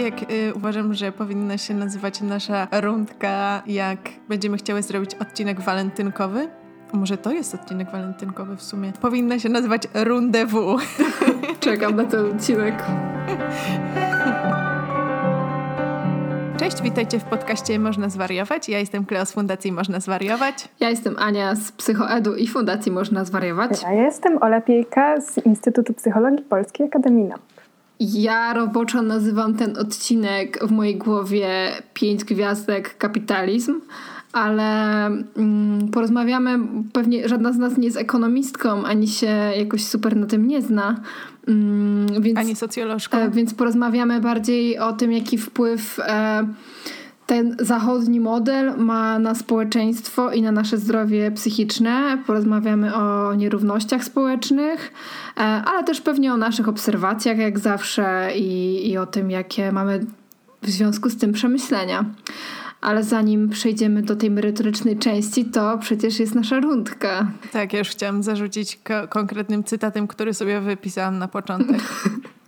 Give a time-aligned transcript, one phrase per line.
[0.00, 6.48] jak y, uważam, że powinna się nazywać nasza rundka, jak będziemy chciały zrobić odcinek walentynkowy.
[6.92, 8.92] Może to jest odcinek walentynkowy w sumie.
[9.00, 10.82] Powinna się nazywać Rendezvous.
[11.60, 12.74] Czekam na ten odcinek.
[16.58, 18.68] Cześć, witajcie w podcaście Można Zwariować.
[18.68, 20.68] Ja jestem Kleo z Fundacji Można Zwariować.
[20.80, 23.84] Ja jestem Ania z Psychoedu i Fundacji Można Zwariować.
[23.86, 27.59] A ja jestem Ola Piejka z Instytutu Psychologii Polskiej Akademii Nauk.
[28.00, 31.48] Ja roboczo nazywam ten odcinek w mojej głowie
[31.94, 33.80] pięć gwiazdek kapitalizm,
[34.32, 36.58] ale mm, porozmawiamy,
[36.92, 39.26] pewnie żadna z nas nie jest ekonomistką, ani się
[39.58, 41.00] jakoś super na tym nie zna.
[41.48, 43.18] Mm, więc, ani socjolożką.
[43.18, 46.46] E, więc porozmawiamy bardziej o tym, jaki wpływ e,
[47.30, 52.18] ten zachodni model ma na społeczeństwo i na nasze zdrowie psychiczne.
[52.26, 54.92] Porozmawiamy o nierównościach społecznych,
[55.36, 60.06] e, ale też pewnie o naszych obserwacjach, jak zawsze, i, i o tym, jakie mamy
[60.62, 62.04] w związku z tym przemyślenia.
[62.80, 67.26] Ale zanim przejdziemy do tej merytorycznej części, to przecież jest nasza rundka.
[67.52, 71.80] Tak, ja już chciałam zarzucić ko- konkretnym cytatem, który sobie wypisałam na początek.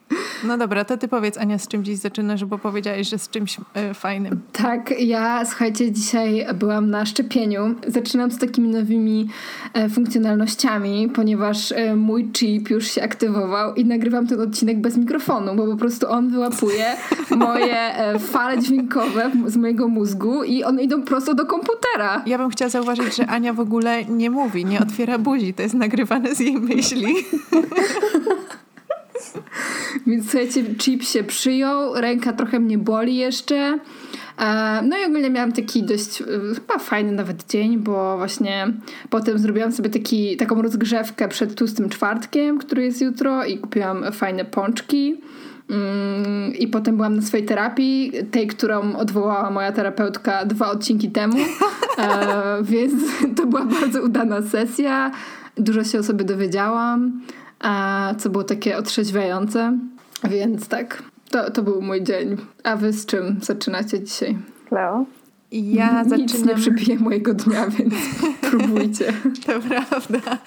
[0.45, 3.59] No dobra, to ty powiedz Ania, z czym dziś zaczynasz, bo powiedziałeś, że z czymś
[3.59, 4.41] y, fajnym.
[4.53, 7.75] Tak, ja słuchajcie, dzisiaj byłam na szczepieniu.
[7.87, 9.29] Zaczynam z takimi nowymi
[9.75, 15.55] e, funkcjonalnościami, ponieważ e, mój chip już się aktywował i nagrywam ten odcinek bez mikrofonu,
[15.55, 16.85] bo po prostu on wyłapuje
[17.37, 22.23] moje e, fale dźwiękowe z mojego mózgu i one idą prosto do komputera.
[22.27, 25.75] Ja bym chciała zauważyć, że Ania w ogóle nie mówi, nie otwiera buzi, to jest
[25.75, 27.15] nagrywane z jej myśli.
[30.13, 33.79] Więc słuchajcie, chip się przyjął, ręka trochę mnie boli jeszcze.
[34.39, 36.25] E, no i ogólnie miałam taki dość e,
[36.55, 38.67] chyba fajny nawet dzień, bo właśnie
[39.11, 44.45] potem zrobiłam sobie taki, taką rozgrzewkę przed tłustym czwartkiem, który jest jutro i kupiłam fajne
[44.45, 45.21] pączki.
[45.71, 51.39] Mm, I potem byłam na swojej terapii, tej, którą odwołała moja terapeutka dwa odcinki temu,
[51.99, 52.93] e, więc
[53.37, 55.11] to była bardzo udana sesja.
[55.57, 57.23] Dużo się o sobie dowiedziałam
[58.19, 59.79] co było takie otrzeźwiające.
[60.25, 62.37] Więc tak, to, to był mój dzień.
[62.65, 64.39] A wy z czym zaczynacie dzisiaj?
[64.71, 65.05] Leo?
[65.53, 66.49] Ja Nic zaczynam...
[66.49, 67.95] nie przypiję mojego dnia, więc
[68.51, 69.13] próbujcie.
[69.47, 70.39] to prawda.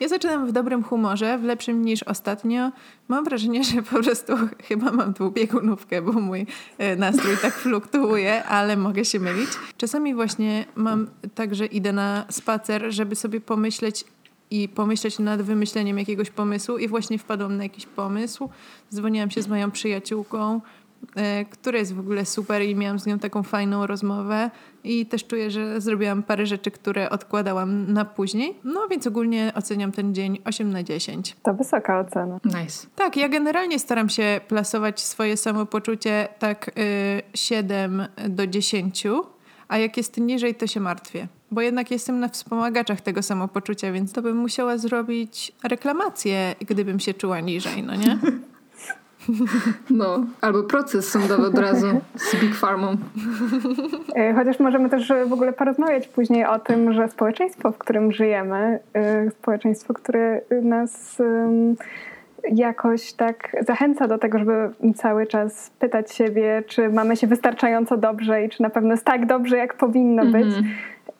[0.00, 2.72] Ja zaczynam w dobrym humorze, w lepszym niż ostatnio.
[3.08, 4.32] Mam wrażenie, że po prostu
[4.62, 6.46] chyba mam dwubiegunówkę, bo mój
[6.78, 9.48] e, nastrój tak fluktuuje, ale mogę się mylić.
[9.76, 14.04] Czasami właśnie mam tak, że idę na spacer, żeby sobie pomyśleć,
[14.50, 18.48] i pomyśleć nad wymyśleniem jakiegoś pomysłu i właśnie wpadłam na jakiś pomysł.
[18.94, 20.60] Dzwoniłam się z moją przyjaciółką,
[21.16, 24.50] e, która jest w ogóle super i miałam z nią taką fajną rozmowę
[24.84, 28.56] i też czuję, że zrobiłam parę rzeczy, które odkładałam na później.
[28.64, 31.36] No więc ogólnie oceniam ten dzień 8 na 10.
[31.42, 32.40] To wysoka ocena.
[32.44, 32.86] Nice.
[32.96, 39.04] Tak, ja generalnie staram się plasować swoje samopoczucie tak y, 7 do 10,
[39.68, 44.12] a jak jest niżej, to się martwię bo jednak jestem na wspomagaczach tego samopoczucia, więc
[44.12, 48.18] to bym musiała zrobić reklamację, gdybym się czuła niżej, no nie?
[49.90, 52.96] No, albo proces sądowy od razu z Big Farmą.
[54.14, 58.78] E, chociaż możemy też w ogóle porozmawiać później o tym, że społeczeństwo, w którym żyjemy,
[58.94, 61.22] e, społeczeństwo, które nas
[62.52, 68.44] jakoś tak zachęca do tego, żeby cały czas pytać siebie, czy mamy się wystarczająco dobrze
[68.44, 70.62] i czy na pewno jest tak dobrze, jak powinno być E,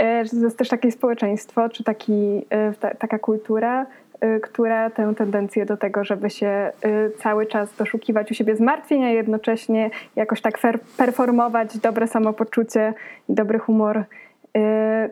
[0.00, 3.86] że jest też takie społeczeństwo, czy taki, e, ta, taka kultura,
[4.20, 6.72] e, która tę tendencję do tego, żeby się
[7.18, 10.58] cały czas doszukiwać u siebie zmartwień, a jednocześnie jakoś tak
[10.96, 12.94] performować dobre samopoczucie
[13.28, 14.04] i dobry humor,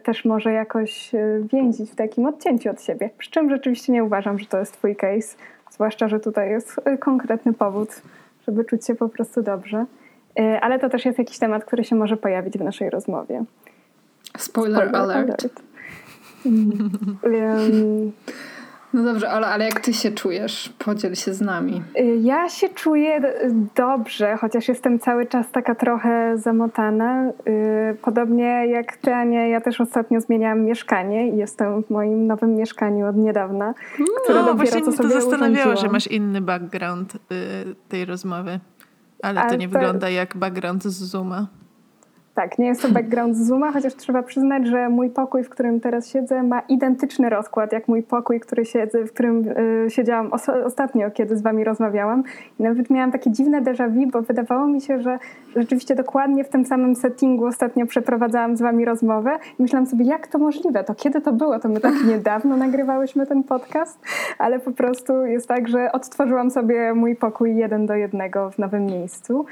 [0.03, 1.13] też może jakoś
[1.53, 3.11] więzić w takim odcięciu od siebie.
[3.19, 5.37] Przy czym rzeczywiście nie uważam, że to jest twój case,
[5.71, 8.03] zwłaszcza, że tutaj jest konkretny powód,
[8.47, 9.87] żeby czuć się po prostu dobrze.
[10.61, 13.45] Ale to też jest jakiś temat, który się może pojawić w naszej rozmowie.
[14.39, 15.29] Spoiler, Spoiler alert.
[15.29, 15.63] alert.
[16.45, 18.13] um,
[18.95, 20.73] no dobrze, ale, ale jak ty się czujesz?
[20.79, 21.83] Podziel się z nami.
[21.99, 23.35] Y, ja się czuję
[23.75, 27.29] dobrze, chociaż jestem cały czas taka trochę zamotana.
[27.29, 32.55] Y, podobnie jak ty, Ania, ja też ostatnio zmieniałam mieszkanie i jestem w moim nowym
[32.55, 37.15] mieszkaniu od niedawna, no, które dopiero właśnie co sobie to zastanawiało, że masz inny background
[37.15, 37.19] y,
[37.89, 38.61] tej rozmowy.
[39.23, 39.73] Ale to nie to...
[39.73, 41.47] wygląda jak background z Zooma.
[42.35, 45.81] Tak, nie jest to background z Zooma, chociaż trzeba przyznać, że mój pokój, w którym
[45.81, 49.49] teraz siedzę, ma identyczny rozkład jak mój pokój, który siedzę, w którym
[49.87, 52.23] y, siedziałam os ostatnio, kiedy z wami rozmawiałam.
[52.61, 55.19] I nawet miałam takie dziwne déjà vu, bo wydawało mi się, że
[55.57, 60.27] rzeczywiście dokładnie w tym samym settingu ostatnio przeprowadzałam z wami rozmowę i myślałam sobie, jak
[60.27, 60.85] to możliwe?
[60.85, 61.59] To kiedy to było?
[61.59, 63.99] To my tak niedawno nagrywałyśmy ten podcast,
[64.39, 68.87] ale po prostu jest tak, że odtworzyłam sobie mój pokój jeden do jednego w nowym
[68.87, 69.47] miejscu.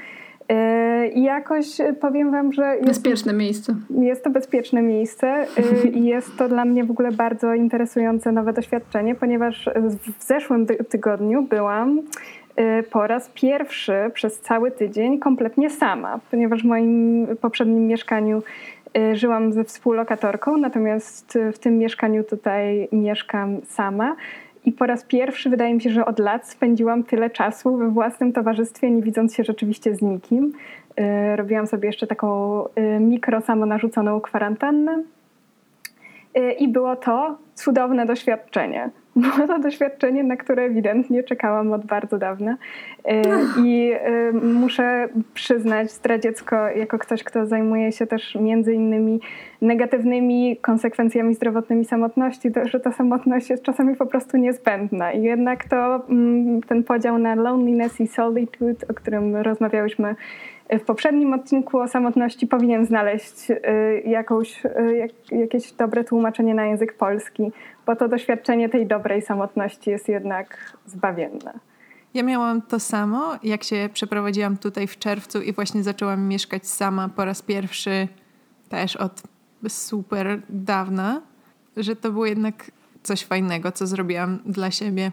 [1.13, 1.65] I jakoś
[2.01, 2.75] powiem Wam, że.
[2.75, 3.75] Jest, bezpieczne miejsce.
[3.99, 5.45] Jest to bezpieczne miejsce
[5.93, 9.69] i jest to dla mnie w ogóle bardzo interesujące nowe doświadczenie, ponieważ
[10.19, 12.01] w zeszłym tygodniu byłam
[12.91, 18.43] po raz pierwszy przez cały tydzień kompletnie sama, ponieważ w moim poprzednim mieszkaniu
[19.13, 24.15] żyłam ze współlokatorką, natomiast w tym mieszkaniu tutaj mieszkam sama.
[24.65, 28.33] I po raz pierwszy wydaje mi się, że od lat spędziłam tyle czasu we własnym
[28.33, 30.53] towarzystwie, nie widząc się rzeczywiście z nikim.
[30.99, 35.03] Y, robiłam sobie jeszcze taką y, mikro samonarzuconą kwarantannę.
[36.37, 38.89] Y, I było to cudowne doświadczenie.
[39.15, 42.57] Było to doświadczenie, na które ewidentnie czekałam od bardzo dawna.
[43.63, 43.93] I
[44.43, 49.19] muszę przyznać zdradziecko, jako ktoś, kto zajmuje się też między innymi
[49.61, 55.11] negatywnymi konsekwencjami zdrowotnymi samotności, to, że ta samotność jest czasami po prostu niezbędna.
[55.11, 60.15] I jednak to mm, ten podział na loneliness i solitude, o którym rozmawiałyśmy
[60.69, 66.65] w poprzednim odcinku o samotności powinien znaleźć y, jakąś, y, jak, jakieś dobre tłumaczenie na
[66.65, 67.51] język polski,
[67.85, 71.53] bo to doświadczenie tej dobrej samotności jest jednak zbawienne.
[72.13, 77.09] Ja miałam to samo, jak się przeprowadziłam tutaj w czerwcu i właśnie zaczęłam mieszkać sama
[77.09, 78.07] po raz pierwszy
[78.69, 79.23] też od
[79.67, 81.21] super dawna,
[81.77, 82.71] że to było jednak
[83.03, 85.11] coś fajnego, co zrobiłam dla siebie.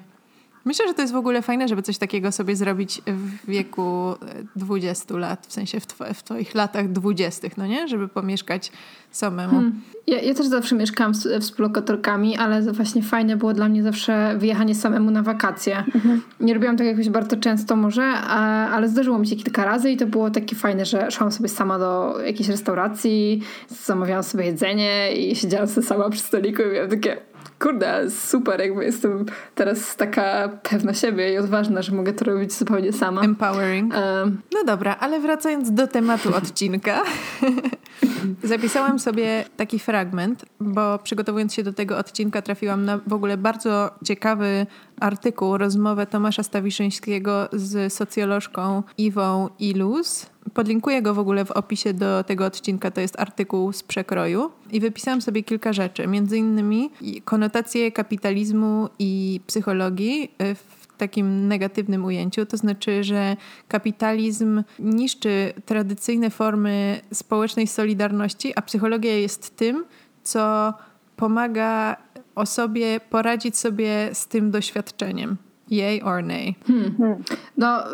[0.64, 4.14] Myślę, że to jest w ogóle fajne, żeby coś takiego sobie zrobić w wieku
[4.56, 7.88] 20 e, lat, w sensie w, tw- w twoich latach 20, no nie?
[7.88, 8.72] Żeby pomieszkać
[9.10, 9.52] samemu.
[9.52, 9.80] Hmm.
[10.06, 14.74] Ja, ja też zawsze mieszkałam z współlokatorkami, ale właśnie fajne było dla mnie zawsze wyjechanie
[14.74, 15.76] samemu na wakacje.
[15.94, 16.22] Mhm.
[16.40, 20.06] Nie robiłam tego jakoś bardzo często może, ale zdarzyło mi się kilka razy i to
[20.06, 25.68] było takie fajne, że szłam sobie sama do jakiejś restauracji, zamawiałam sobie jedzenie i siedziałam
[25.68, 27.29] sobie sama przy stoliku i miałam takie
[27.60, 32.92] kurde, super, jakby jestem teraz taka pewna siebie i odważna, że mogę to robić zupełnie
[32.92, 33.22] sama.
[33.22, 33.94] Empowering.
[33.94, 34.40] Um.
[34.54, 37.02] No dobra, ale wracając do tematu odcinka.
[38.42, 43.90] Zapisałam sobie taki fragment, bo przygotowując się do tego odcinka trafiłam na w ogóle bardzo
[44.04, 44.66] ciekawy
[45.00, 50.26] artykuł, rozmowę Tomasza Stawiszyńskiego z socjolożką Iwą Ilus.
[50.54, 54.50] Podlinkuję go w ogóle w opisie do tego odcinka, to jest artykuł z przekroju.
[54.72, 56.90] I wypisałam sobie kilka rzeczy, między innymi
[57.24, 63.36] konotacje kapitalizmu i psychologii w takim negatywnym ujęciu, to znaczy, że
[63.68, 69.84] kapitalizm niszczy tradycyjne formy społecznej solidarności, a psychologia jest tym,
[70.22, 70.74] co
[71.16, 71.96] pomaga
[72.34, 75.36] osobie poradzić sobie z tym doświadczeniem.
[75.70, 76.54] Yay or nay?
[76.66, 77.22] Hmm.
[77.56, 77.84] No,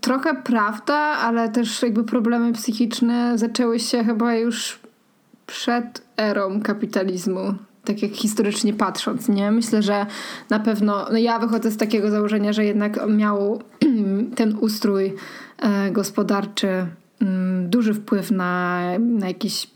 [0.00, 4.78] trochę prawda, ale też jakby problemy psychiczne zaczęły się chyba już
[5.46, 7.54] przed erą kapitalizmu
[7.84, 9.50] tak jak historycznie patrząc, nie?
[9.50, 10.06] Myślę, że
[10.50, 13.62] na pewno, no ja wychodzę z takiego założenia, że jednak miał
[14.36, 15.14] ten ustrój
[15.58, 16.86] e, gospodarczy
[17.20, 19.70] mm, duży wpływ na, na jakieś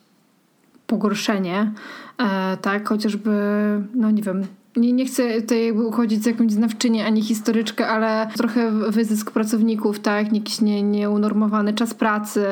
[0.86, 1.72] pogorszenie,
[2.18, 2.88] e, tak?
[2.88, 3.30] Chociażby,
[3.94, 4.46] no nie wiem,
[4.78, 10.00] nie, nie chcę tutaj jakby uchodzić za jakąś znawczynię ani historyczkę, ale trochę wyzysk pracowników,
[10.00, 12.46] tak, jakiś nie, nieunormowany czas pracy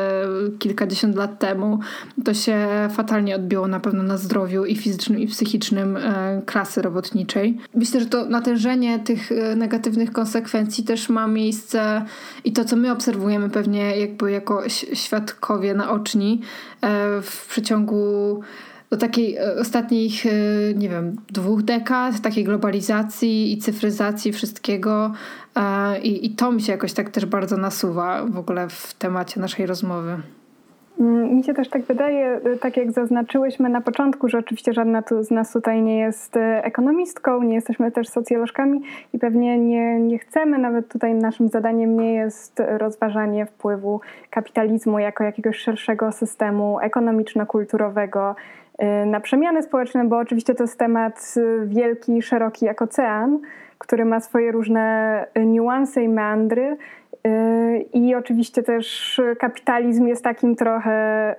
[0.58, 1.78] kilkadziesiąt lat temu,
[2.24, 7.58] to się fatalnie odbiło na pewno na zdrowiu i fizycznym i psychicznym e, klasy robotniczej.
[7.74, 12.02] Myślę, że to natężenie tych e, negatywnych konsekwencji też ma miejsce
[12.44, 16.40] i to, co my obserwujemy pewnie jakby jako świadkowie naoczni
[16.80, 18.40] e, w przeciągu
[18.90, 20.30] do takiej e, ostatnich, e,
[20.74, 25.12] nie wiem, dwóch dekad, takiej globalizacji i cyfryzacji wszystkiego.
[25.54, 29.40] E, I, I to mi się jakoś tak też bardzo nasuwa w ogóle w temacie
[29.40, 30.22] naszej rozmowy.
[31.00, 35.22] Mm, mi się też tak wydaje, tak jak zaznaczyłyśmy na początku, że oczywiście żadna tu
[35.22, 38.80] z nas tutaj nie jest ekonomistką, nie jesteśmy też socjolożkami
[39.12, 44.00] i pewnie nie, nie chcemy, nawet tutaj naszym zadaniem nie jest rozważanie wpływu
[44.30, 48.34] kapitalizmu jako jakiegoś szerszego systemu ekonomiczno-kulturowego
[48.82, 53.38] Y, na przemiany społeczne, bo oczywiście to jest temat y, wielki, szeroki jak ocean,
[53.78, 56.76] który ma swoje różne y, niuanse i meandry.
[57.92, 61.34] I oczywiście też kapitalizm jest takim trochę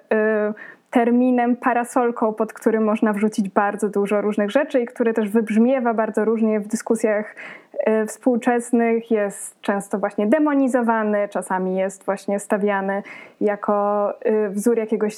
[0.92, 6.26] terminem, parasolką, pod który można wrzucić bardzo dużo różnych rzeczy i który też wybrzmiewa bardzo
[6.26, 7.36] różnie w dyskusjach
[7.80, 13.04] e, współczesnych, jest często właśnie demonizowany, czasami jest właśnie stawiany
[13.42, 15.16] jako e, wzór jakiegoś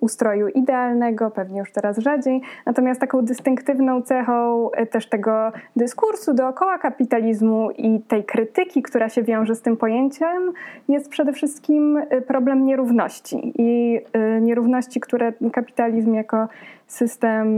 [0.00, 2.40] ustroju idealnego, pewnie już teraz rzadziej.
[2.66, 9.22] Natomiast taką dystynktywną cechą e, też tego dyskursu dookoła kapitalizmu i tej krytyki, która się
[9.22, 10.52] wiąże z tym pojęciem,
[10.88, 13.52] jest przede wszystkim problem nierówności.
[13.58, 14.00] I
[14.40, 16.48] nierówności, które kapitalizm jako
[16.94, 17.48] system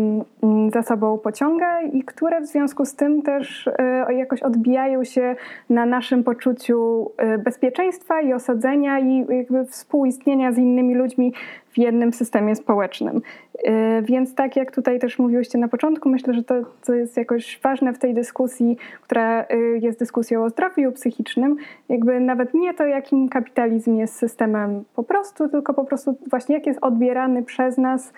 [0.43, 5.37] mm, za sobą pociąga i które w związku z tym też e, jakoś odbijają się
[5.71, 11.33] na naszym poczuciu e, bezpieczeństwa i osadzenia i jakby współistnienia z innymi ludźmi
[11.71, 13.21] w jednym systemie społecznym.
[13.65, 17.61] E, więc tak jak tutaj też mówiłyście na początku, myślę, że to, co jest jakoś
[17.63, 19.45] ważne w tej dyskusji, która
[19.81, 21.57] jest dyskusją o zdrowiu psychicznym,
[21.89, 26.67] jakby nawet nie to, jakim kapitalizm jest systemem po prostu, tylko po prostu właśnie jak
[26.67, 28.13] jest odbierany przez nas,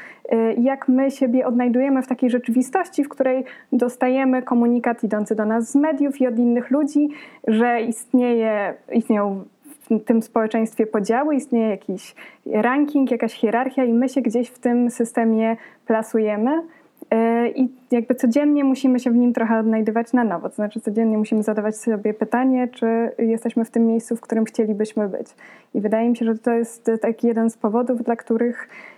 [0.58, 5.74] jak my siebie odnajdujemy w takiej rzeczywistości, w której dostajemy komunikat idący do nas z
[5.74, 7.08] mediów i od innych ludzi,
[7.46, 9.44] że istnieje, istnieją
[9.90, 12.14] w tym społeczeństwie podziały, istnieje jakiś
[12.46, 16.62] ranking, jakaś hierarchia i my się gdzieś w tym systemie plasujemy.
[17.10, 20.48] E, I jakby codziennie musimy się w nim trochę odnajdywać na nowo.
[20.48, 25.08] To znaczy, codziennie musimy zadawać sobie pytanie, czy jesteśmy w tym miejscu, w którym chcielibyśmy
[25.08, 25.26] być.
[25.74, 28.68] I wydaje mi się, że to jest taki jeden z powodów, dla których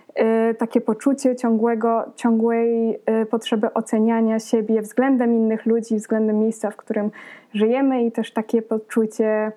[0.57, 7.11] takie poczucie ciągłego, ciągłej y, potrzeby oceniania siebie względem innych ludzi, względem miejsca, w którym
[7.53, 9.51] żyjemy i też takie poczucie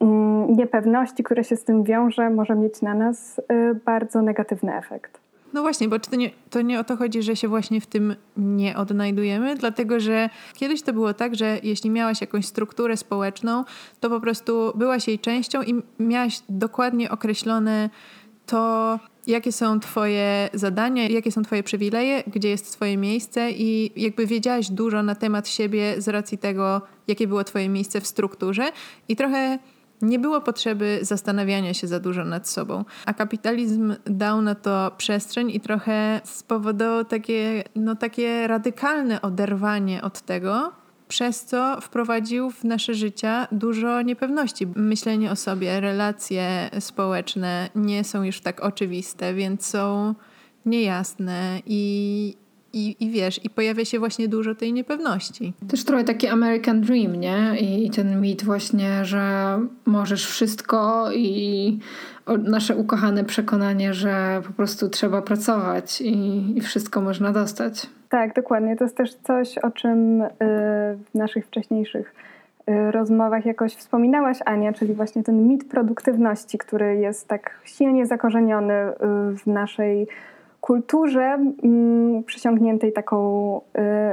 [0.00, 5.24] mm, niepewności, które się z tym wiąże, może mieć na nas y, bardzo negatywny efekt.
[5.52, 8.14] No właśnie, bo to nie, to nie o to chodzi, że się właśnie w tym
[8.36, 13.64] nie odnajdujemy, dlatego że kiedyś to było tak, że jeśli miałaś jakąś strukturę społeczną,
[14.00, 17.90] to po prostu byłaś jej częścią i miałaś dokładnie określone
[18.46, 24.26] to, jakie są Twoje zadania, jakie są Twoje przywileje, gdzie jest Twoje miejsce i jakby
[24.26, 28.72] wiedziałaś dużo na temat siebie z racji tego, jakie było Twoje miejsce w strukturze
[29.08, 29.58] i trochę
[30.02, 32.84] nie było potrzeby zastanawiania się za dużo nad sobą.
[33.06, 40.20] A kapitalizm dał na to przestrzeń i trochę spowodował takie, no, takie radykalne oderwanie od
[40.20, 40.72] tego,
[41.14, 44.66] przez co wprowadził w nasze życia dużo niepewności.
[44.66, 50.14] Myślenie o sobie, relacje społeczne nie są już tak oczywiste, więc są
[50.66, 52.36] niejasne i,
[52.74, 55.52] i, I wiesz, i pojawia się właśnie dużo tej niepewności.
[55.68, 57.56] Też trochę taki American Dream, nie?
[57.60, 61.78] I, I, ten mit właśnie, że możesz wszystko i
[62.38, 67.86] nasze ukochane przekonanie, że po prostu trzeba pracować i, i wszystko można dostać.
[68.08, 68.76] Tak, dokładnie.
[68.76, 72.14] To jest też coś, o czym y, w naszych wcześniejszych
[72.68, 78.74] y, rozmowach jakoś wspominałaś, Ania, czyli właśnie ten mit produktywności, który jest tak silnie zakorzeniony
[78.74, 78.92] y,
[79.36, 80.06] w naszej
[80.64, 83.60] kulturze mm, przyciągniętej taką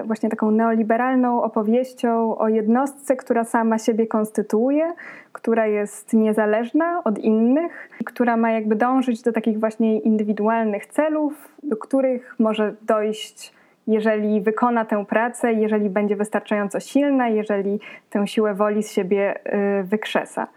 [0.05, 4.93] właśnie taką neoliberalną opowieścią o jednostce, która sama siebie konstytuuje,
[5.31, 11.77] która jest niezależna od innych, która ma jakby dążyć do takich właśnie indywidualnych celów, do
[11.77, 13.53] których może dojść
[13.87, 17.79] jeżeli wykona tę pracę, jeżeli będzie wystarczająco silna, jeżeli
[18.09, 19.39] tę siłę woli z siebie
[19.79, 20.47] y, wykrzesa.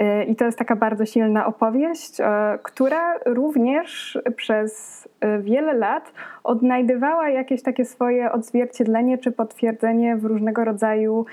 [0.00, 2.24] Y, I to jest taka bardzo silna opowieść, y,
[2.62, 5.08] która również przez
[5.40, 6.12] wiele lat
[6.44, 11.26] odnajdywała jakieś takie swoje odzwierciedlenie czy potwierdzenie w różnego rodzaju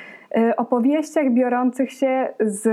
[0.58, 2.68] opowieściach biorących się z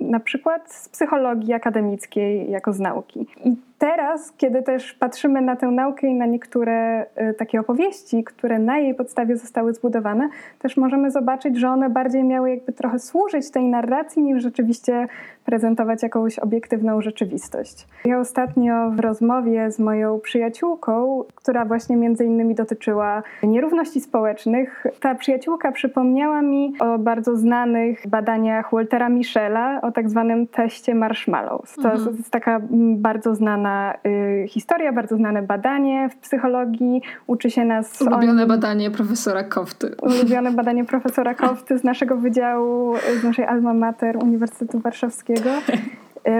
[0.00, 3.26] na przykład z psychologii akademickiej jako z nauki.
[3.44, 8.58] I teraz, kiedy też patrzymy na tę naukę i na niektóre y, takie opowieści, które
[8.58, 13.50] na jej podstawie zostały zbudowane, też możemy zobaczyć, że one bardziej miały jakby trochę służyć
[13.50, 15.06] tej narracji, niż rzeczywiście
[15.44, 17.86] prezentować jakąś obiektywną rzeczywistość.
[18.04, 25.14] Ja ostatnio w rozmowie z moją przyjaciółką, która właśnie między innymi dotyczyła nierówności społecznych, ta
[25.14, 31.74] przyjaciółka przypomniała mi o bardzo znanych badaniach Waltera Michela, o tak zwanym teście marshmallows.
[31.74, 32.16] To mhm.
[32.16, 32.60] jest taka
[32.96, 37.02] bardzo znana y, historia, bardzo znane badanie w psychologii.
[37.26, 38.02] Uczy się nas...
[38.02, 39.94] Ulubione badanie profesora Kofty.
[40.02, 45.50] Ulubione badanie profesora Kofty z naszego wydziału, z naszej alma mater Uniwersytetu Warszawskiego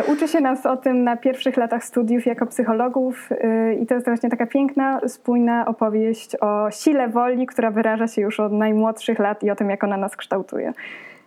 [0.08, 4.06] uczy się nas o tym na pierwszych latach studiów jako psychologów e, i to jest
[4.06, 9.42] właśnie taka piękna, spójna opowieść o sile woli, która wyraża się już od najmłodszych lat
[9.42, 10.72] i o tym, jak ona nas kształtuje.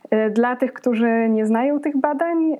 [0.10, 2.58] E, dla tych, którzy nie znają tych badań,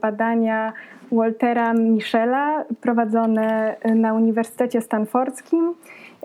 [0.00, 0.72] badania
[1.12, 5.74] Waltera Michela prowadzone na Uniwersytecie Stanfordzkim.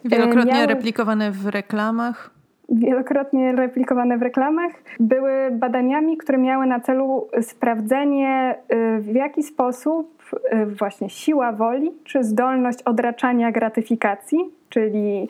[0.05, 0.67] Wielokrotnie miały...
[0.67, 2.38] replikowane w reklamach
[2.71, 10.33] wielokrotnie replikowane w reklamach, były badaniami, które miały na celu sprawdzenie, y, w jaki sposób
[10.53, 15.27] y, właśnie siła woli czy zdolność odraczania gratyfikacji, czyli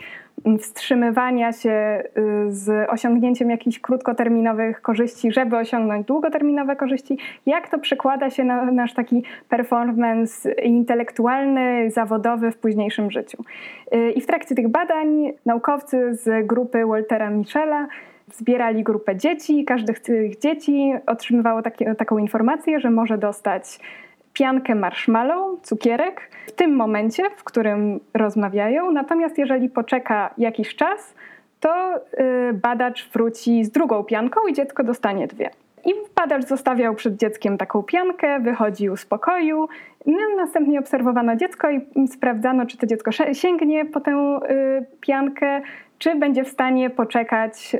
[0.59, 8.29] wstrzymywania się y, z osiągnięciem jakichś krótkoterminowych korzyści, żeby osiągnąć długoterminowe korzyści, jak to przekłada
[8.29, 13.43] się na nasz taki performance intelektualny, zawodowy w późniejszym życiu.
[13.93, 17.87] Y, I w trakcie tych badań naukowcy z grupy Waltera Michela
[18.33, 19.65] zbierali grupę dzieci.
[19.65, 21.61] Każde z tych dzieci otrzymywało
[21.97, 23.79] taką informację, że może dostać
[24.39, 28.91] piankę marshmallow, cukierek, w tym momencie, w którym rozmawiają.
[28.91, 31.15] Natomiast jeżeli poczeka jakiś czas,
[31.59, 35.49] to y, badacz wróci z drugą pianką i dziecko dostanie dwie.
[35.85, 39.67] I badacz zostawiał przed dzieckiem taką piankę, wychodził z pokoju.
[40.05, 45.61] No, następnie obserwowano dziecko i sprawdzano, czy to dziecko sięgnie po tę y, piankę,
[45.99, 47.79] czy będzie w stanie poczekać, y,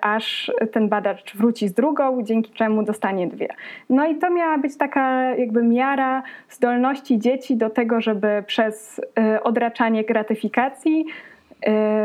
[0.00, 3.48] aż ten badacz wróci z drugą, dzięki czemu dostanie dwie.
[3.90, 9.42] No i to miała być taka jakby miara zdolności dzieci do tego, żeby przez y,
[9.42, 11.04] odraczanie gratyfikacji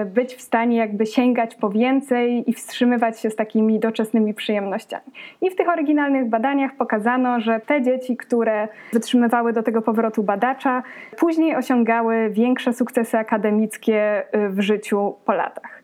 [0.06, 5.06] być w stanie jakby sięgać po więcej i wstrzymywać się z takimi doczesnymi przyjemnościami.
[5.42, 10.84] I w tych oryginalnych badaniach pokazano, że te dzieci, które wytrzymywały do tego powrotu badacza,
[11.18, 15.75] później osiągały większe sukcesy akademickie y, w życiu po latach.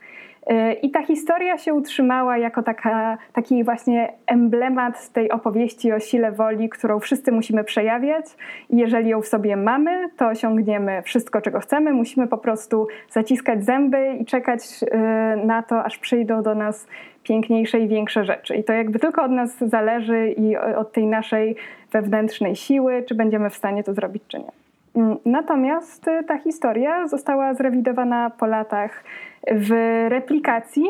[0.82, 6.70] I ta historia się utrzymała jako taka, taki właśnie emblemat tej opowieści o sile woli,
[6.70, 8.26] którą wszyscy musimy przejawiać.
[8.70, 11.94] I jeżeli ją w sobie mamy, to osiągniemy wszystko, czego chcemy.
[11.94, 16.88] Musimy po prostu zaciskać zęby i czekać y, na to, aż przyjdą do nas
[17.24, 18.56] piękniejsze i większe rzeczy.
[18.56, 21.56] I to jakby tylko od nas zależy i od tej naszej
[21.92, 24.52] wewnętrznej siły, czy będziemy w stanie to zrobić, czy nie.
[24.96, 29.04] Mm, natomiast y, ta historia została zrewidowana po latach
[29.48, 29.70] w
[30.10, 30.86] replikacji.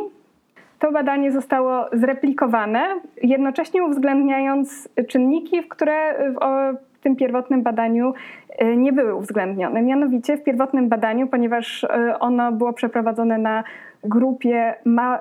[0.80, 2.84] To badanie zostało zreplikowane,
[3.24, 6.16] jednocześnie uwzględniając czynniki, które
[7.02, 8.14] w tym pierwotnym badaniu
[8.62, 9.82] y, nie były uwzględnione.
[9.82, 11.88] Mianowicie w pierwotnym badaniu, ponieważ y,
[12.20, 13.64] ono było przeprowadzone na
[14.04, 14.74] grupie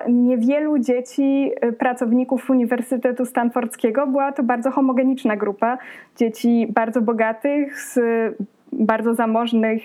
[0.09, 5.77] niewielu dzieci, pracowników Uniwersytetu Stanfordzkiego, była to bardzo homogeniczna grupa
[6.15, 7.99] dzieci bardzo bogatych, z
[8.71, 9.81] bardzo zamożnych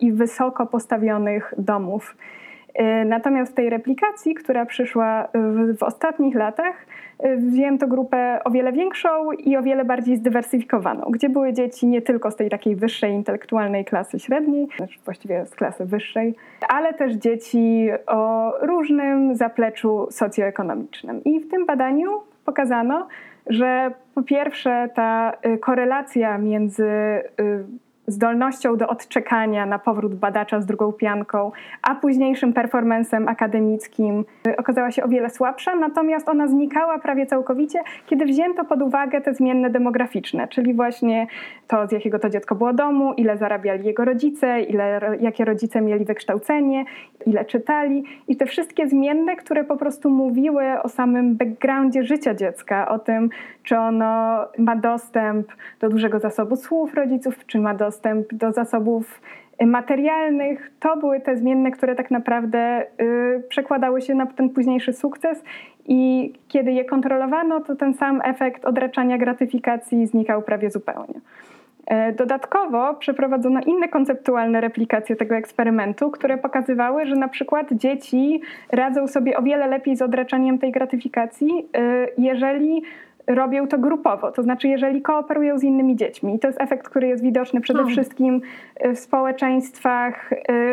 [0.00, 2.16] i wysoko postawionych domów.
[2.80, 6.86] Y, natomiast tej replikacji, która przyszła w, w, ostatnich latach,
[7.24, 12.02] y, wzięto grupę o wiele większą i o wiele bardziej zdywersyfikowaną, gdzie były dzieci nie
[12.02, 16.34] tylko z tej takiej wyższej intelektualnej klasy średniej, znaczy właściwie z klasy wyższej,
[16.68, 21.24] ale też dzieci o różnym zapleczu socjoekonomicznym.
[21.24, 22.10] I w tym badaniu
[22.44, 23.08] pokazano,
[23.46, 26.88] że po pierwsze ta korelacja między
[28.06, 34.90] zdolnością do odczekania na powrót badacza z drugą pianką, a późniejszym performancem akademickim y, okazała
[34.90, 39.70] się o wiele słabsza, natomiast ona znikała prawie całkowicie, kiedy wzięto pod uwagę te zmienne
[39.70, 41.26] demograficzne, czyli właśnie
[41.66, 46.04] to, z jakiego to dziecko było domu, ile zarabiali jego rodzice, ile, jakie rodzice mieli
[46.04, 46.84] wykształcenie,
[47.26, 52.88] ile czytali i te wszystkie zmienne, które po prostu mówiły o samym backgroundzie życia dziecka,
[52.88, 53.30] o tym,
[53.62, 55.46] czy ono ma dostęp
[55.80, 59.20] do dużego zasobu słów rodziców, czy ma dostęp do zasobów
[59.66, 60.72] materialnych.
[60.80, 65.44] To były te zmienne, które tak naprawdę y, przekładały się na ten późniejszy sukces
[65.86, 71.20] i kiedy je kontrolowano, to ten sam efekt odraczania gratyfikacji znikał prawie zupełnie.
[71.86, 78.40] E, dodatkowo przeprowadzono inne konceptualne replikacje tego eksperymentu, które pokazywały, że na przykład dzieci
[78.72, 82.82] radzą sobie o wiele lepiej z odraczaniem tej gratyfikacji, e, jeżeli
[83.26, 86.34] robią to grupowo, to znaczy jeżeli kooperują z innymi dziećmi.
[86.34, 87.92] I to jest efekt, który jest widoczny przede hmm.
[87.92, 88.40] wszystkim
[88.94, 90.30] w społeczeństwach,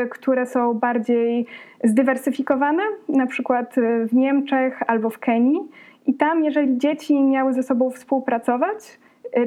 [0.09, 1.45] które są bardziej
[1.83, 5.59] zdywersyfikowane, na przykład w Niemczech albo w Kenii.
[6.07, 8.99] I tam, jeżeli dzieci miały ze sobą współpracować,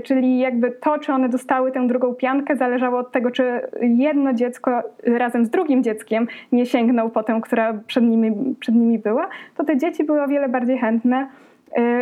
[0.03, 4.83] czyli jakby to, czy one dostały tę drugą piankę, zależało od tego, czy jedno dziecko
[5.05, 9.65] razem z drugim dzieckiem nie sięgnął po tę, która przed nimi, przed nimi była, to
[9.65, 11.52] te dzieci były o wiele bardziej chętne Y,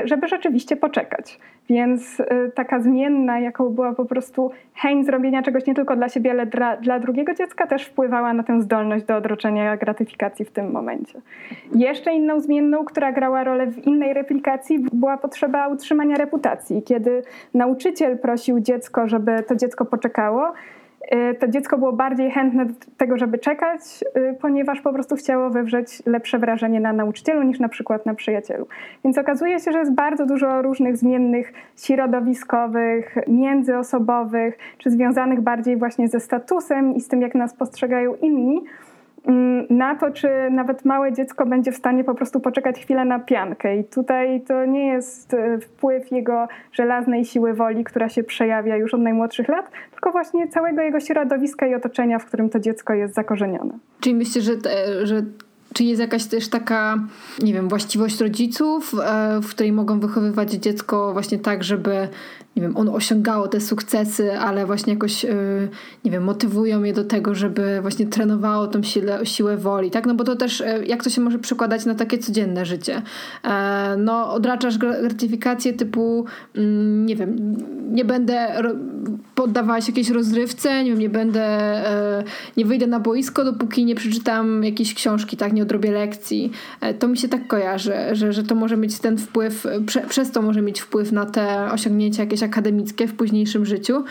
[0.04, 1.38] żeby rzeczywiście poczekać.
[1.68, 6.30] Więc y, taka zmienna, jaką była po prostu chęć zrobienia czegoś nie tylko dla siebie,
[6.30, 10.70] ale dla, dla drugiego dziecka, też wpływała na tę zdolność do odroczenia gratyfikacji w tym
[10.70, 11.20] momencie.
[11.74, 16.82] Jeszcze inną zmienną, która grała rolę w innej replikacji, była potrzeba utrzymania reputacji.
[16.82, 17.22] Kiedy
[17.54, 20.79] nauczyciel prosił dziecko, żeby to dziecko poczekało, Y,
[21.38, 23.80] to dziecko było bardziej chętne do tego, żeby czekać,
[24.16, 28.66] y, ponieważ po prostu chciało wywrzeć lepsze wrażenie na nauczycielu niż na przykład na przyjacielu.
[29.04, 36.08] Więc okazuje się, że jest bardzo dużo różnych zmiennych środowiskowych, międzyosobowych, czy związanych bardziej właśnie
[36.08, 38.64] ze statusem i z tym, jak nas postrzegają inni,
[39.70, 43.76] na to, czy nawet małe dziecko będzie w stanie po prostu poczekać chwilę na piankę.
[43.76, 48.94] I tutaj to nie jest e, wpływ jego żelaznej siły woli, która się przejawia już
[48.94, 53.14] od najmłodszych lat, tylko właśnie całego jego środowiska i otoczenia, w którym to dziecko jest
[53.14, 53.78] zakorzenione.
[54.00, 55.22] Czyli myślę, że, te, że
[55.74, 56.98] czy jest jakaś też taka,
[57.42, 62.08] nie wiem, właściwość rodziców, e, w której mogą wychowywać dziecko właśnie tak, żeby
[62.56, 65.68] nie wiem, on osiągało te sukcesy, ale właśnie jakoś, yy,
[66.04, 70.06] nie wiem, motywują je do tego, żeby właśnie trenowało tą siłę, siłę woli, tak?
[70.06, 73.02] No bo to też, yy, jak to się może przekładać na takie codzienne życie?
[73.98, 77.56] No, odraczasz gratyfikację typu, mm, nie wiem,
[77.92, 78.62] nie będę
[79.40, 82.24] poddawała się jakiejś rozrywce, nie wiem, nie będę, e,
[82.56, 86.52] nie wyjdę na boisko, dopóki nie przeczytam jakiejś książki, tak, nie odrobię lekcji.
[86.80, 90.30] E, to mi się tak kojarzy, że, że to może mieć ten wpływ, prze, przez
[90.30, 94.04] to może mieć wpływ na te osiągnięcia jakieś akademickie w późniejszym życiu.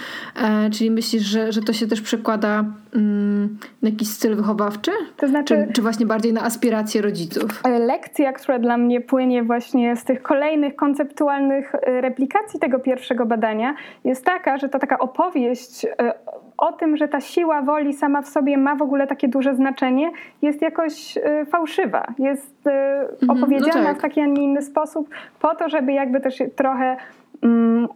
[0.43, 4.91] E, czyli myślisz, że, że to się też przekłada mm, na jakiś styl wychowawczy?
[5.17, 5.65] To znaczy...
[5.67, 7.63] Czy, czy właśnie bardziej na aspiracje rodziców?
[7.79, 14.25] Lekcja, która dla mnie płynie właśnie z tych kolejnych konceptualnych replikacji tego pierwszego badania, jest
[14.25, 16.13] taka, że to taka opowieść e,
[16.59, 20.11] o tym, że ta siła woli sama w sobie ma w ogóle takie duże znaczenie,
[20.41, 22.07] jest jakoś e, fałszywa.
[22.19, 23.97] Jest e, mhm, no opowiedziana no tak.
[23.97, 26.97] w taki, a nie inny sposób, po to, żeby jakby też trochę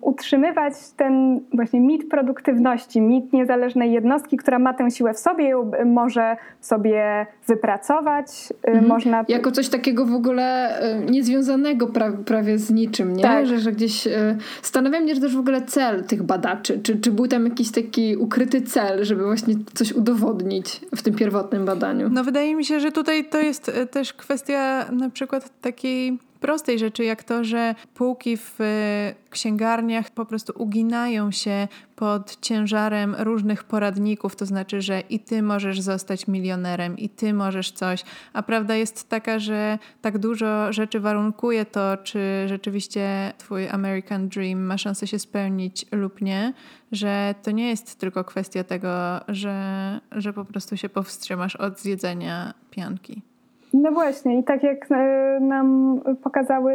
[0.01, 5.71] utrzymywać ten właśnie mit produktywności, mit niezależnej jednostki, która ma tę siłę w sobie, ją
[5.85, 8.27] może sobie wypracować.
[8.51, 8.87] Y, mhm.
[8.87, 9.25] Można...
[9.27, 13.23] Jako coś takiego w ogóle y, niezwiązanego pra prawie z niczym, nie?
[13.23, 13.45] Tak.
[13.45, 17.11] Że, że gdzieś y, zastanawiam się, że też w ogóle cel tych badaczy, czy, czy
[17.11, 22.09] był tam jakiś taki ukryty cel, żeby właśnie coś udowodnić w tym pierwotnym badaniu?
[22.09, 27.03] No wydaje mi się, że tutaj to jest też kwestia na przykład takiej prostej rzeczy,
[27.03, 34.35] jak to, że półki w e, księgarniach po prostu uginają się pod ciężarem różnych poradników,
[34.35, 38.03] to znaczy, że i ty możesz zostać milionerem, i ty możesz coś,
[38.33, 44.59] a prawda jest taka, że tak dużo rzeczy warunkuje to, czy rzeczywiście twój American Dream
[44.59, 46.53] ma szansę się spełnić lub nie,
[46.91, 52.53] że to nie jest tylko kwestia tego, że, że po prostu się powstrzymasz od zjedzenia
[52.71, 53.32] pianki.
[53.73, 56.73] No właśnie, i tak jak e, nam pokazały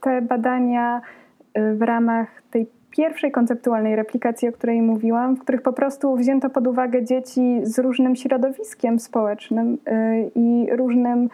[0.00, 1.00] te badania
[1.54, 6.50] e, w ramach tej pierwszej konceptualnej replikacji, o której mówiłam, w których po prostu wzięto
[6.50, 11.28] pod uwagę dzieci z różnym środowiskiem społecznym e, i różnym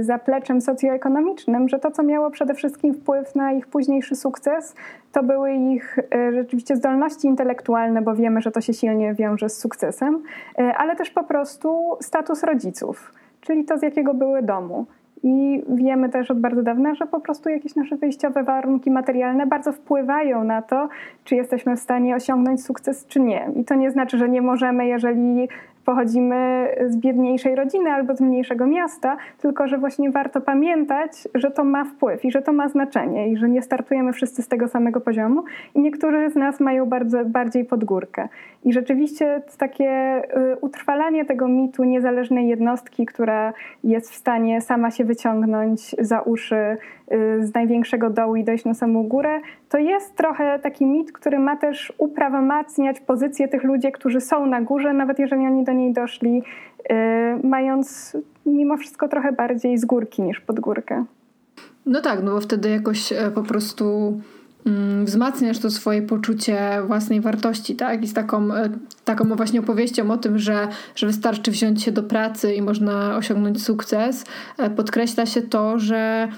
[0.00, 4.74] zapleczem socjoekonomicznym, że to, co miało przede wszystkim wpływ na ich późniejszy sukces,
[5.12, 5.98] to były ich
[6.32, 10.22] rzeczywiście zdolności intelektualne, bo wiemy, że to się silnie wiąże z sukcesem,
[10.76, 14.86] ale też po prostu status rodziców czyli to z jakiego były domu.
[15.22, 19.72] I wiemy też od bardzo dawna, że po prostu jakieś nasze wyjściowe warunki materialne bardzo
[19.72, 20.88] wpływają na to,
[21.24, 23.50] czy jesteśmy w stanie osiągnąć sukces, czy nie.
[23.56, 25.48] I to nie znaczy, że nie możemy, jeżeli
[25.84, 31.64] pochodzimy z biedniejszej rodziny albo z mniejszego miasta, tylko że właśnie warto pamiętać, że to
[31.64, 35.00] ma wpływ i że to ma znaczenie i że nie startujemy wszyscy z tego samego
[35.00, 38.28] poziomu i niektórzy z nas mają bardzo, bardziej podgórkę.
[38.64, 43.52] I rzeczywiście takie y, utrwalanie tego mitu niezależnej jednostki, która
[43.84, 46.56] jest w stanie sama się wyciągnąć za uszy
[47.12, 51.38] y, z największego dołu i dojść na samą górę, to jest trochę taki mit, który
[51.38, 55.92] ma też uprawomacniać pozycję tych ludzi, którzy są na górze, nawet jeżeli oni do niej
[55.92, 56.42] doszli,
[56.90, 56.94] y,
[57.46, 61.04] mając mimo wszystko trochę bardziej z górki niż pod górkę.
[61.86, 64.12] No tak, no bo wtedy jakoś e, po prostu
[65.04, 68.04] wzmacniasz to swoje poczucie własnej wartości, tak?
[68.04, 68.70] I z taką, e,
[69.04, 73.62] taką właśnie opowieścią o tym, że, że wystarczy wziąć się do pracy i można osiągnąć
[73.62, 74.24] sukces,
[74.58, 76.28] e, podkreśla się to, że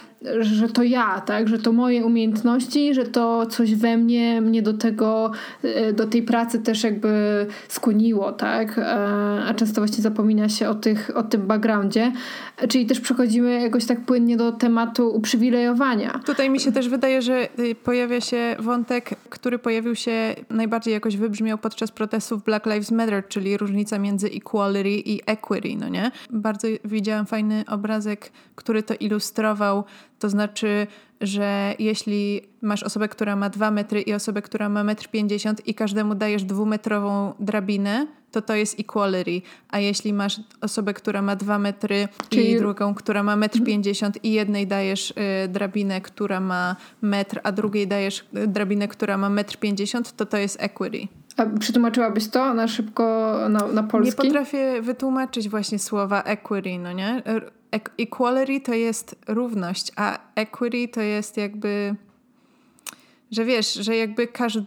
[0.41, 4.73] że to ja, tak, że to moje umiejętności, że to coś we mnie mnie do
[4.73, 5.31] tego,
[5.63, 8.81] e, do tej pracy też jakby skłoniło, tak,
[9.47, 12.13] a często właśnie zapomina się o, tych, o tym backgroundzie,
[12.69, 16.21] czyli też przechodzimy jakoś tak płynnie do tematu uprzywilejowania.
[16.27, 17.75] Tutaj mi się też wydaje, że y,
[18.15, 23.57] pojawia się wątek, który pojawił się najbardziej jakoś wybrzmiał podczas protestów Black Lives Matter, czyli
[23.57, 26.11] różnica między equality i equity, no nie?
[26.31, 29.85] Bardzo widziałam fajny obrazek, który to ilustrował
[30.25, 30.87] to znaczy,
[31.27, 35.75] że jeśli masz osobę, która ma 2 metry i osobę, która ma 1,50 m i
[35.75, 39.47] każdemu dajesz dwumetrową drabinę, to to jest equality.
[39.71, 42.51] A jeśli masz osobę, która ma 2 metry Czyli...
[42.51, 47.53] i drugą, która ma 1,50 m i jednej dajesz y, drabinę, która ma metr, a
[47.53, 51.09] drugiej dajesz y, drabinę, która ma 1,50 m, to to jest equity.
[51.37, 54.23] A przetłumaczyłabyś to na szybko na, na polski?
[54.23, 57.23] Nie potrafię wytłumaczyć właśnie słowa equity, no nie?
[57.99, 61.95] Equality to jest równość, a equity to jest jakby,
[63.31, 64.65] że wiesz, że jakby każdy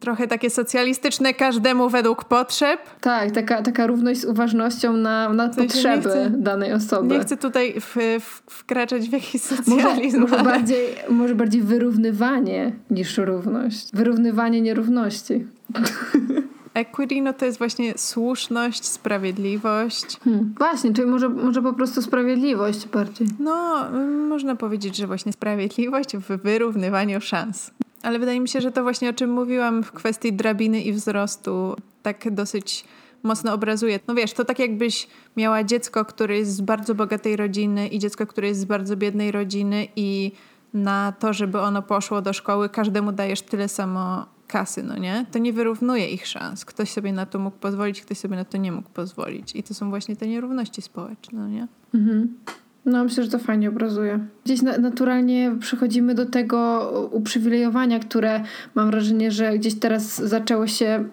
[0.00, 2.80] trochę takie socjalistyczne każdemu według potrzeb.
[3.00, 7.14] Tak, taka, taka równość z uważnością na, na potrzeby chcę, danej osoby.
[7.14, 10.20] Nie chcę tutaj w, w, wkraczać w jakiś socjalizm.
[10.20, 13.88] Może, może, bardziej, może bardziej wyrównywanie niż równość.
[13.92, 15.46] Wyrównywanie nierówności.
[16.78, 20.20] Equity no to jest właśnie słuszność, sprawiedliwość.
[20.24, 20.54] Hmm.
[20.58, 23.28] Właśnie, czyli może, może po prostu sprawiedliwość bardziej.
[23.40, 23.84] No,
[24.28, 27.70] można powiedzieć, że właśnie sprawiedliwość w wyrównywaniu szans.
[28.02, 31.76] Ale wydaje mi się, że to właśnie o czym mówiłam w kwestii drabiny i wzrostu,
[32.02, 32.84] tak dosyć
[33.22, 34.00] mocno obrazuje.
[34.08, 38.26] No wiesz, to tak jakbyś miała dziecko, które jest z bardzo bogatej rodziny i dziecko,
[38.26, 40.32] które jest z bardzo biednej rodziny i
[40.74, 45.26] na to, żeby ono poszło do szkoły, każdemu dajesz tyle samo kasy, no nie?
[45.32, 46.64] To nie wyrównuje ich szans.
[46.64, 49.56] Ktoś sobie na to mógł pozwolić, ktoś sobie na to nie mógł pozwolić.
[49.56, 51.68] I to są właśnie te nierówności społeczne, no nie?
[51.94, 52.34] Mhm.
[52.84, 54.26] No, myślę, że to fajnie obrazuje.
[54.44, 58.42] Gdzieś na, naturalnie przechodzimy do tego uprzywilejowania, które
[58.74, 61.04] mam wrażenie, że gdzieś teraz zaczęło się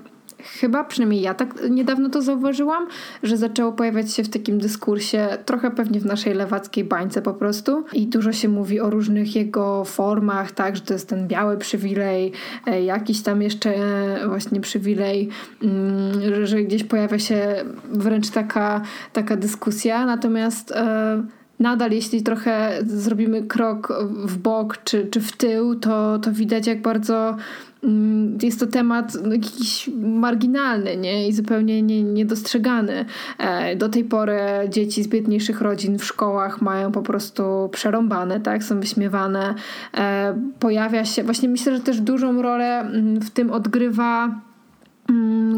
[0.46, 2.88] chyba, przynajmniej ja tak niedawno to zauważyłam,
[3.24, 7.84] że zaczęło pojawiać się w takim dyskursie, trochę pewnie w naszej lewackiej bańce po prostu.
[7.94, 12.32] I dużo się mówi o różnych jego formach, tak, że to jest ten biały przywilej,
[12.68, 15.30] e, jakiś tam jeszcze e, właśnie przywilej,
[15.64, 18.82] mm, że gdzieś pojawia się wręcz taka,
[19.14, 20.06] taka dyskusja.
[20.06, 21.24] Natomiast e,
[21.60, 23.94] nadal jeśli trochę zrobimy krok
[24.26, 27.36] w bok czy, czy w tył, to, to widać jak bardzo
[27.84, 31.28] mm, jest to temat jakiś marginalny nie?
[31.28, 33.06] i zupełnie nie, niedostrzegany.
[33.38, 38.64] E, do tej pory dzieci z biedniejszych rodzin w szkołach mają po prostu przerąbane, tak?
[38.64, 39.56] są wyśmiewane.
[39.98, 44.42] E, pojawia się, właśnie myślę, że też dużą rolę mm, w tym odgrywa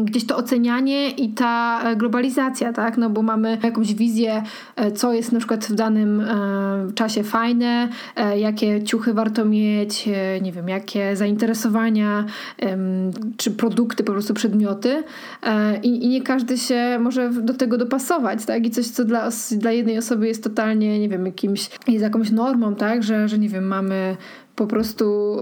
[0.04, 2.98] gdzieś to ocenianie i ta e, globalizacja, tak?
[2.98, 4.42] No bo mamy jakąś wizję,
[4.76, 7.88] e, co jest na przykład w danym e, czasie fajne,
[8.36, 10.08] jakie ciuchy warto mieć,
[10.42, 12.24] nie wiem, jakie zainteresowania,
[13.36, 15.02] czy produkty, po prostu przedmioty
[15.82, 18.66] i, i nie każdy się może do tego dopasować, tak?
[18.66, 22.74] I coś, co dla, dla jednej osoby jest totalnie, nie wiem, jakimś, jest jakąś normą,
[22.74, 23.02] tak?
[23.02, 24.16] Że, że nie wiem, mamy
[24.56, 25.36] po prostu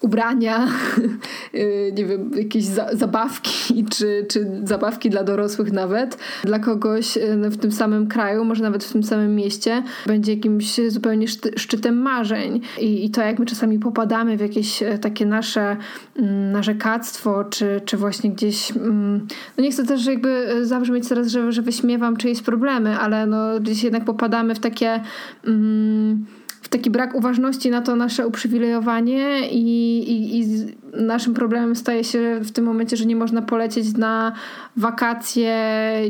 [0.00, 0.66] ubrania,
[1.54, 6.18] y, nie wiem, jakieś za zabawki, czy, czy zabawki dla dorosłych nawet.
[6.44, 10.80] Dla kogoś y, w tym samym kraju, może nawet w tym samym mieście, będzie jakimś
[10.88, 12.60] zupełnie szczytem marzeń.
[12.80, 15.76] I, i to, jak my czasami popadamy w jakieś e, takie nasze
[16.16, 18.70] mm, narzekactwo, czy, czy właśnie gdzieś...
[18.76, 23.26] Mm, no nie chcę też jakby e, zabrzmieć teraz, że, że wyśmiewam czyjeś problemy, ale
[23.26, 25.00] no gdzieś jednak popadamy w takie...
[25.46, 26.26] Mm,
[26.70, 30.46] taki brak uważności na to nasze uprzywilejowanie i, i, i
[30.92, 34.32] naszym problemem staje się w tym momencie, że nie można polecieć na
[34.76, 35.54] wakacje,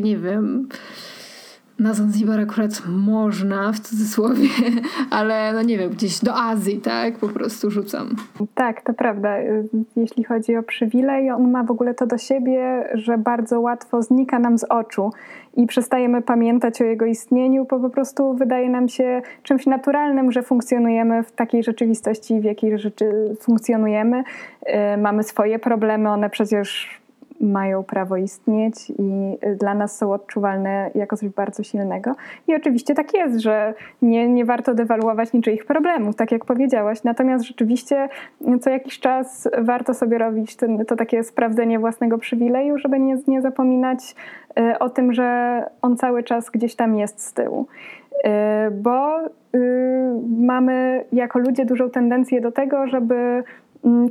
[0.00, 0.68] nie wiem
[1.78, 4.48] na Zanzibar akurat można, w cudzysłowie,
[5.10, 7.18] ale no nie wiem, gdzieś do Azji, tak?
[7.18, 8.16] Po prostu rzucam.
[8.54, 9.36] Tak, to prawda.
[9.96, 14.38] Jeśli chodzi o przywilej, on ma w ogóle to do siebie, że bardzo łatwo znika
[14.38, 15.10] nam z oczu
[15.56, 20.42] i przestajemy pamiętać o jego istnieniu, bo po prostu wydaje nam się czymś naturalnym, że
[20.42, 24.24] funkcjonujemy w takiej rzeczywistości, w jakiej rzeczy funkcjonujemy.
[24.94, 27.00] Y, mamy swoje problemy, one przecież
[27.40, 32.12] mają prawo istnieć i dla nas są odczuwalne jako coś bardzo silnego.
[32.46, 37.04] I oczywiście tak jest, że nie, nie warto dewaluować niczyich problemów, tak jak powiedziałaś.
[37.04, 38.08] Natomiast rzeczywiście
[38.60, 43.42] co jakiś czas warto sobie robić ten, to takie sprawdzenie własnego przywileju, żeby nie, nie
[43.42, 44.14] zapominać
[44.56, 47.66] e, o tym, że on cały czas gdzieś tam jest z tyłu.
[48.24, 49.28] E, bo y,
[50.38, 53.44] mamy jako ludzie dużą tendencję do tego, żeby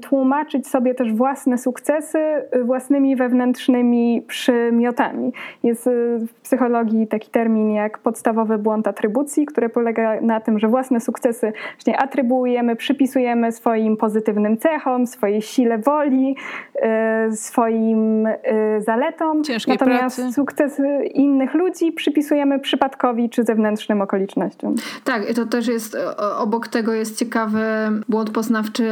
[0.02, 2.20] tłumaczyć sobie też własne sukcesy
[2.56, 5.34] y, własnymi wewnętrznymi przymiotami.
[5.64, 5.92] Jest y,
[6.28, 11.54] w psychologii taki termin jak podstawowy błąd atrybucji, który polega na tym, że własne sukcesy
[11.74, 16.36] właśnie atrybuujemy, przypisujemy swoim pozytywnym cechom, swojej sile woli,
[17.30, 18.28] y, swoim
[18.80, 19.44] zaletom.
[19.44, 20.34] Ciężkiej Natomiast pracy.
[20.34, 24.76] sukcesy innych ludzi przypisujemy przypadkowi czy zewnętrznym okolicznościom.
[25.04, 25.98] Tak, to też jest,
[26.38, 27.60] obok tego jest ciekawy
[28.10, 28.90] błąd poznawczy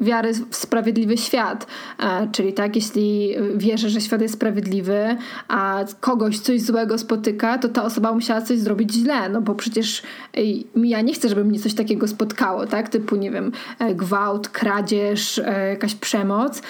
[0.00, 1.66] wiary w sprawiedliwy świat.
[1.98, 5.16] E, czyli tak, jeśli wierzę, że świat jest sprawiedliwy,
[5.48, 10.02] a kogoś coś złego spotyka, to ta osoba musiała coś zrobić źle, no bo przecież
[10.76, 12.88] ja nie chcę, żeby mnie coś takiego spotkało, tak?
[12.88, 16.62] Typu, nie wiem, e, gwałt, kradzież, e, jakaś przemoc.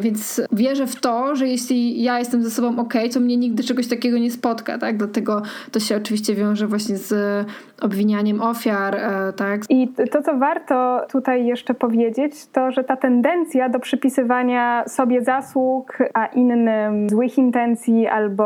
[0.00, 3.88] Więc wierzę w to, że jeśli ja jestem ze sobą ok, to mnie nigdy czegoś
[3.88, 4.96] takiego nie spotka, tak?
[4.96, 5.42] Dlatego
[5.72, 7.14] to się oczywiście wiąże właśnie z
[7.80, 9.00] obwinianiem ofiar,
[9.36, 9.60] tak?
[9.68, 15.98] I to, co warto tutaj jeszcze powiedzieć, to, że ta tendencja do przypisywania sobie zasług,
[16.14, 18.44] a innym złych intencji albo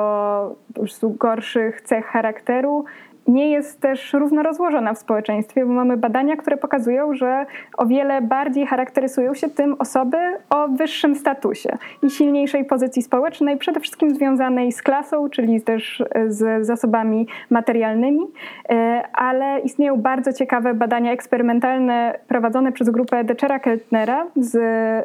[0.69, 2.85] po prostu gorszych cech charakteru
[3.31, 8.23] nie jest też równo rozłożona w społeczeństwie, bo mamy badania, które pokazują, że o wiele
[8.23, 10.17] bardziej charakteryzują się tym osoby
[10.51, 16.67] o wyższym statusie i silniejszej pozycji społecznej, przede wszystkim związanej z klasą, czyli też z
[16.67, 18.27] zasobami materialnymi,
[18.69, 24.59] e, ale istnieją bardzo ciekawe badania eksperymentalne prowadzone przez grupę Dechera Keltnera z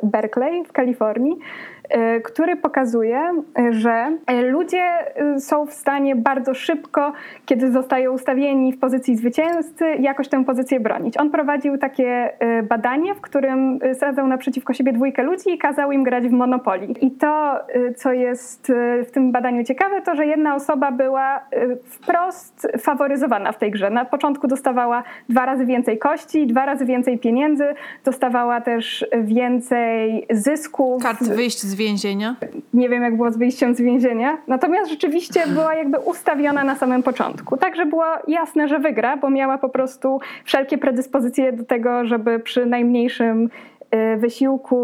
[0.03, 1.35] Berkeley w Kalifornii,
[2.23, 3.21] który pokazuje,
[3.69, 4.83] że ludzie
[5.39, 7.13] są w stanie bardzo szybko,
[7.45, 11.17] kiedy zostają ustawieni w pozycji zwycięzcy, jakoś tę pozycję bronić.
[11.17, 12.33] On prowadził takie
[12.69, 16.87] badanie, w którym sadzał naprzeciwko siebie dwójkę ludzi i kazał im grać w Monopoly.
[17.01, 17.59] I to,
[17.95, 18.71] co jest
[19.07, 21.45] w tym badaniu ciekawe, to, że jedna osoba była
[21.83, 23.89] wprost faworyzowana w tej grze.
[23.89, 27.65] Na początku dostawała dwa razy więcej kości, dwa razy więcej pieniędzy,
[28.05, 31.03] dostawała też więcej zysków.
[31.03, 32.35] Kart wyjść z więzienia?
[32.73, 34.37] Nie wiem, jak było z wyjściem z więzienia.
[34.47, 37.57] Natomiast rzeczywiście była jakby ustawiona na samym początku.
[37.57, 42.65] Także było jasne, że wygra, bo miała po prostu wszelkie predyspozycje do tego, żeby przy
[42.65, 43.49] najmniejszym
[44.13, 44.77] y, wysiłku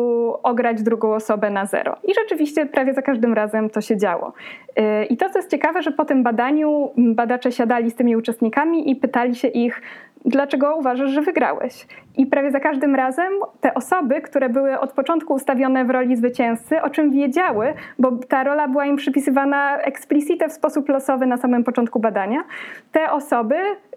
[0.44, 1.96] ograć drugą osobę na zero.
[2.04, 4.34] I rzeczywiście prawie za każdym razem to się działo.
[4.80, 8.92] Y, I to, co jest ciekawe, że po tym badaniu badacze siadali z tymi uczestnikami
[8.92, 9.82] i pytali się ich,
[10.26, 11.88] dlaczego uważasz, że wygrałeś.
[12.18, 16.82] I prawie za każdym razem te osoby, które były od początku ustawione w roli zwycięzcy,
[16.82, 21.64] o czym wiedziały, bo ta rola była im przypisywana explicite w sposób losowy na samym
[21.64, 22.44] początku badania,
[22.92, 23.56] te osoby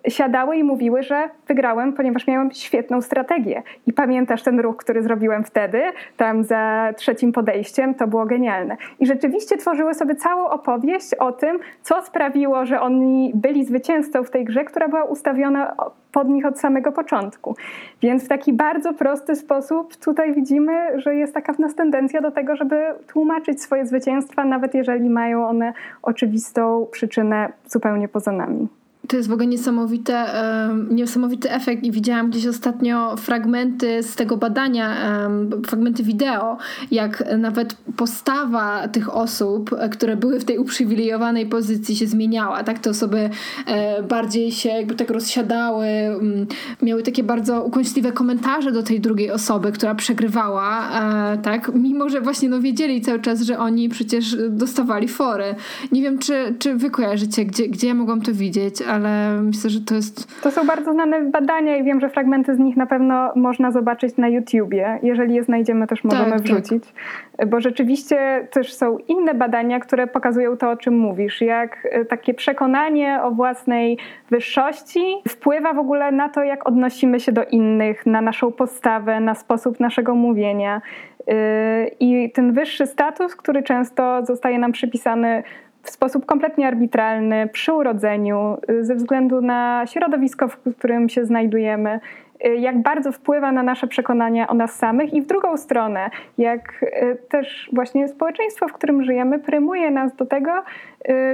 [0.08, 3.62] siadały i mówiły, że wygrałem, ponieważ miałem świetną strategię.
[3.86, 5.82] I pamiętasz ten ruch, który zrobiłem wtedy,
[6.16, 8.76] tam za trzecim podejściem, to było genialne.
[9.00, 14.30] I rzeczywiście tworzyły sobie całą opowieść o tym, co sprawiło, że oni byli zwycięzcą w
[14.30, 15.74] tej grze, która była ustawiona
[16.14, 17.56] pod nich od samego początku.
[18.02, 22.30] Więc w taki bardzo prosty sposób tutaj widzimy, że jest taka w nas tendencja do
[22.30, 25.72] tego, żeby tłumaczyć swoje zwycięstwa, nawet jeżeli mają one
[26.02, 28.68] oczywistą przyczynę zupełnie poza nami.
[29.08, 30.26] To jest w ogóle niesamowite,
[30.90, 34.96] niesamowity efekt i widziałam gdzieś ostatnio fragmenty z tego badania,
[35.66, 36.56] fragmenty wideo,
[36.90, 42.78] jak nawet postawa tych osób, e, które były w tej uprzywilejowanej pozycji się zmieniała, tak?
[42.78, 43.30] Te osoby
[43.66, 45.86] e, bardziej się jakby tak rozsiadały,
[46.82, 50.90] miały takie bardzo ukąśliwe komentarze do tej drugiej osoby, która przegrywała,
[51.32, 51.70] e, tak?
[51.74, 55.54] Mimo, że właśnie no wiedzieli cały czas, że oni przecież dostawali fory.
[55.92, 59.80] Nie wiem, czy, czy wy kojarzycie, gdzie, gdzie ja mogłam to widzieć, ale myślę, że
[59.80, 60.42] to jest...
[60.42, 64.16] To są bardzo znane badania i wiem, że fragmenty z nich na pewno można zobaczyć
[64.16, 64.98] na YouTubie.
[65.02, 66.84] Jeżeli je znajdziemy, też możemy tak, wrzucić.
[67.36, 67.48] Tak.
[67.48, 71.40] Bo rzeczywiście też są inne badania, które pokazują to, o czym mówisz.
[71.40, 73.98] Jak e, takie przekonanie o własnej
[74.30, 79.34] wyższości wpływa w ogóle na to, jak odnosimy się do innych, na naszą postawę, na
[79.34, 80.82] sposób naszego mówienia.
[81.28, 85.42] E, I ten wyższy status, który często zostaje nam przypisany
[85.84, 92.00] w sposób kompletnie arbitralny przy urodzeniu, ze względu na środowisko, w którym się znajdujemy,
[92.46, 96.82] y, jak bardzo wpływa na nasze przekonania o nas samych i w drugą stronę, jak
[96.82, 100.50] y, też właśnie społeczeństwo, w którym żyjemy, prymuje nas do tego,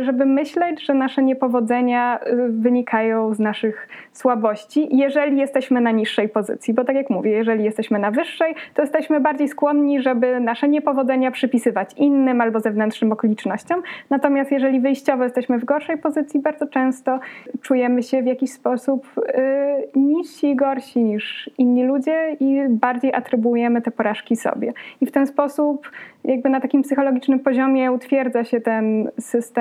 [0.03, 6.75] żeby myśleć, że nasze niepowodzenia y, wynikają z naszych słabości, jeżeli jesteśmy na niższej pozycji.
[6.75, 11.31] Bo tak jak mówię, jeżeli jesteśmy na wyższej, to jesteśmy bardziej skłonni, żeby nasze niepowodzenia
[11.31, 13.83] przypisywać innym albo zewnętrznym okolicznościom.
[14.11, 17.21] Natomiast jeżeli wyjściowo jesteśmy w gorszej pozycji, bardzo często
[17.63, 23.83] czujemy się w jakiś sposób y, niżsi i gorsi niż inni ludzie i bardziej atrybuujemy
[23.83, 24.73] te porażki sobie.
[25.01, 25.91] I w ten sposób
[26.25, 29.60] jakby na takim psychologicznym poziomie utwierdza się ten system,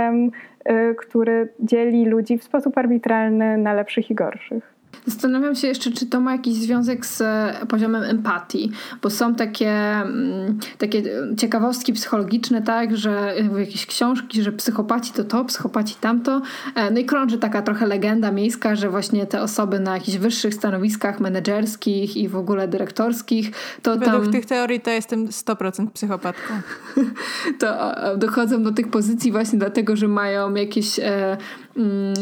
[0.69, 4.78] y, który dzieli ludzi w sposób arbitralny na lepszych i gorszych.
[5.05, 8.71] Zastanawiam się jeszcze, czy to ma jakiś związek z e, poziomem empatii,
[9.01, 11.03] bo są takie, mm, takie
[11.37, 16.41] ciekawostki psychologiczne, tak, że jakieś książki, że psychopaci to to, psychopaci tamto.
[16.75, 20.53] E, no i krąży taka trochę legenda miejska, że właśnie te osoby na jakichś wyższych
[20.53, 24.31] stanowiskach menedżerskich i w ogóle dyrektorskich, to Według tam...
[24.31, 26.53] tych teorii to jestem 100% psychopatką.
[27.59, 31.37] to dochodzą do tych pozycji właśnie dlatego, że mają jakieś e,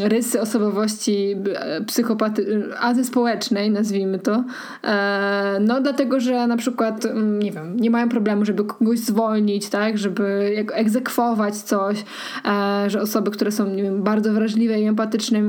[0.03, 4.43] rysy osobowości e, psychopaty, antyspołecznej, nazwijmy to.
[4.83, 9.69] E, no dlatego, że na przykład, mm, nie wiem, nie mają problemu, żeby kogoś zwolnić,
[9.69, 12.03] tak, żeby egzekwować coś,
[12.45, 15.41] e, że osoby, które są, nie wiem, bardzo wrażliwe i empatyczne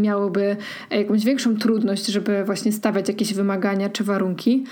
[0.00, 0.56] miałyby
[0.90, 4.64] jakąś większą trudność, żeby właśnie stawiać jakieś wymagania czy warunki.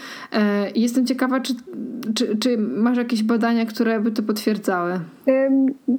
[0.74, 1.54] Jestem ciekawa, czy,
[2.14, 5.00] czy, czy masz jakieś badania, które by to potwierdzały?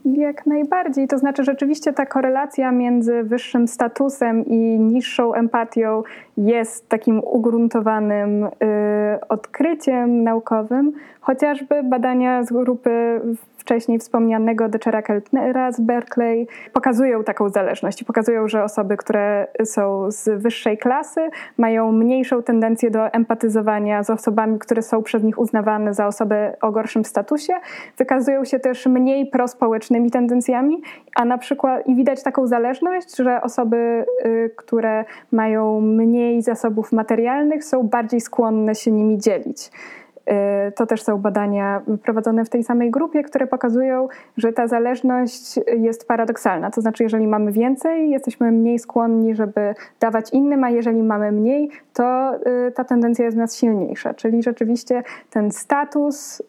[0.06, 1.08] Jak najbardziej.
[1.08, 6.04] To znaczy rzeczywiście ta korelacja między wyższym statusem i niższą empatią
[6.38, 8.50] jest takim ugruntowanym y,
[9.30, 10.91] odkryciem naukowym,
[11.22, 13.22] chociażby badania z grupy
[13.65, 18.04] wcześniej wspomnianego Dechera Keltnera z Berkeley pokazują taką zależność.
[18.04, 24.60] Pokazują, że osoby, które są z wyższej klasy, mają mniejszą tendencję do empatyzowania z osobami,
[24.60, 27.54] które są przez nich uznawane za osoby o gorszym statusie.
[27.97, 30.81] Wykazują się też mniej prospołecznymi tendencjami,
[31.15, 37.63] a na przykład i widać taką zależność, że osoby, y, które mają mniej zasobów materialnych,
[37.63, 39.71] są bardziej skłonne się nimi dzielić.
[40.76, 44.08] To też są badania prowadzone w tej samej grupie, które pokazują,
[44.38, 46.71] że ta zależność jest paradoksalna.
[46.71, 51.69] To znaczy, jeżeli mamy więcej, jesteśmy mniej skłonni, żeby dawać innym, a jeżeli mamy mniej,
[51.94, 52.32] to
[52.76, 54.13] ta tendencja jest w nas silniejsza.
[54.13, 56.42] Czyli rzeczywiście ten status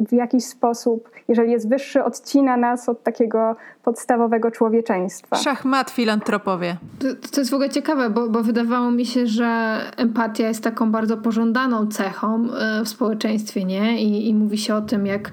[0.00, 5.36] w jakiś sposób, jeżeli jest wyższy, odcina nas od takiego podstawowego człowieczeństwa.
[5.36, 6.76] Szachmat filantropowie.
[6.98, 10.92] To, to jest w ogóle ciekawe, bo, bo wydawało mi się, że empatia jest taką
[10.92, 14.02] bardzo pożądaną cechą e, w społeczeństwie, nie?
[14.02, 15.30] I, i mówi się o tym, jak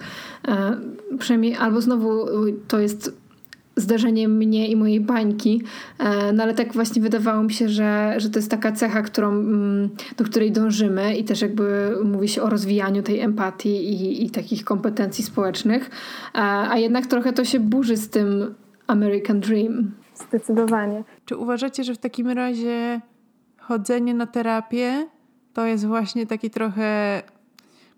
[0.47, 0.77] e,
[1.19, 2.25] przynajmniej albo znowu
[2.67, 3.20] to jest
[3.81, 5.63] zdarzenie mnie i mojej bańki,
[5.99, 9.29] e, no ale tak właśnie wydawało mi się, że, że to jest taka cecha, którą,
[9.29, 14.29] mm, do której dążymy i też jakby mówi się o rozwijaniu tej empatii i, i
[14.29, 15.89] takich kompetencji społecznych,
[16.35, 18.55] e, a jednak trochę to się burzy z tym
[18.87, 19.91] American Dream.
[20.15, 21.03] Zdecydowanie.
[21.25, 23.01] Czy uważacie, że w takim razie
[23.59, 25.07] chodzenie na terapię
[25.53, 27.21] to jest właśnie taki trochę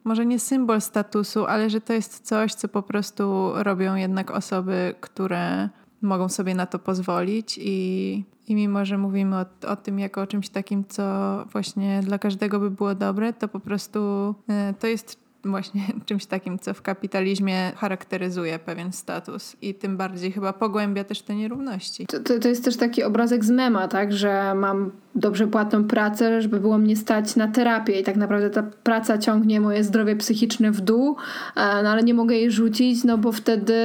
[0.03, 4.95] może nie symbol statusu, ale że to jest coś, co po prostu robią jednak osoby,
[5.01, 5.69] które
[6.01, 7.59] mogą sobie na to pozwolić.
[7.61, 11.03] I, i mimo, że mówimy o, o tym jako o czymś takim, co
[11.51, 14.29] właśnie dla każdego by było dobre, to po prostu
[14.71, 20.31] y, to jest właśnie czymś takim, co w kapitalizmie charakteryzuje pewien status i tym bardziej
[20.31, 22.05] chyba pogłębia też te nierówności.
[22.07, 26.41] To, to, to jest też taki obrazek z mema, tak, że mam dobrze płatną pracę,
[26.41, 30.71] żeby było mnie stać na terapię i tak naprawdę ta praca ciągnie moje zdrowie psychiczne
[30.71, 31.15] w dół,
[31.55, 33.75] e, no ale nie mogę jej rzucić, no bo wtedy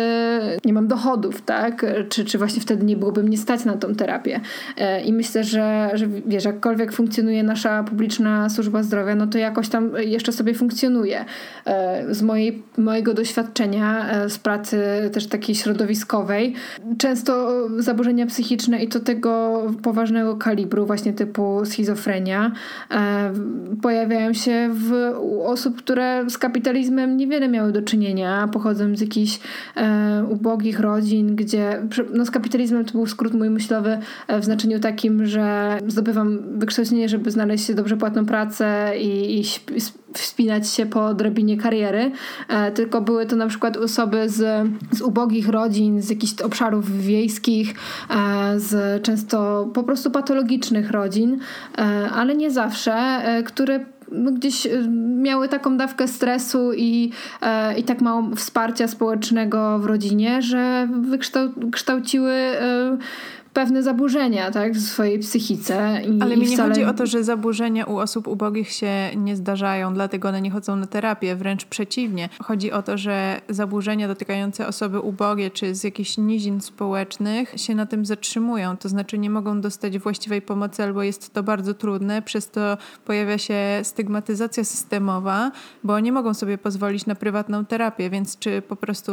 [0.65, 1.87] nie mam dochodów, tak?
[2.09, 4.41] Czy, czy właśnie wtedy nie byłoby mnie stać na tą terapię.
[4.77, 9.69] E, I myślę, że, że wiesz, jakkolwiek funkcjonuje nasza publiczna służba zdrowia, no to jakoś
[9.69, 11.25] tam jeszcze sobie funkcjonuje.
[11.66, 14.78] E, z mojej, mojego doświadczenia z pracy
[15.12, 16.55] też takiej środowiskowej,
[16.99, 22.53] często zaburzenia psychiczne i to tego poważnego kalibru właśnie typu schizofrenia
[22.90, 23.32] e,
[23.82, 29.40] pojawiają się w, u osób, które z kapitalizmem niewiele miały do czynienia, pochodzą z jakichś
[29.76, 31.82] e, ubogich rodzin, gdzie
[32.14, 37.09] no z kapitalizmem to był skrót mój myślowy e, w znaczeniu takim, że zdobywam wykształcenie,
[37.09, 39.44] żeby znaleźć dobrze płatną pracę i, i
[40.12, 42.11] wspinać się po drabinie kariery,
[42.49, 47.74] e, tylko były to na przykład osoby z, z ubogich rodzin, z jakichś obszarów wiejskich,
[48.11, 51.39] e, z często po prostu patologicznych rodzin,
[51.78, 53.80] e, ale nie zawsze, które
[54.12, 54.68] no, gdzieś
[55.16, 57.12] miały taką dawkę stresu i,
[57.76, 60.89] i tak mało wsparcia społecznego w rodzinie, że
[61.57, 62.32] wykształciły
[63.53, 66.03] pewne zaburzenia tak, w swojej psychice.
[66.03, 66.68] I, Ale mi nie wcale...
[66.68, 70.76] chodzi o to, że zaburzenia u osób ubogich się nie zdarzają, dlatego one nie chodzą
[70.76, 72.28] na terapię, wręcz przeciwnie.
[72.42, 77.86] Chodzi o to, że zaburzenia dotykające osoby ubogie czy z jakichś nizin społecznych się na
[77.86, 82.51] tym zatrzymują, to znaczy nie mogą dostać właściwej pomocy albo jest to bardzo trudne, przez
[82.51, 85.51] to pojawia się stygmatyzacja systemowa,
[85.84, 89.12] bo nie mogą sobie pozwolić na prywatną terapię, więc czy po prostu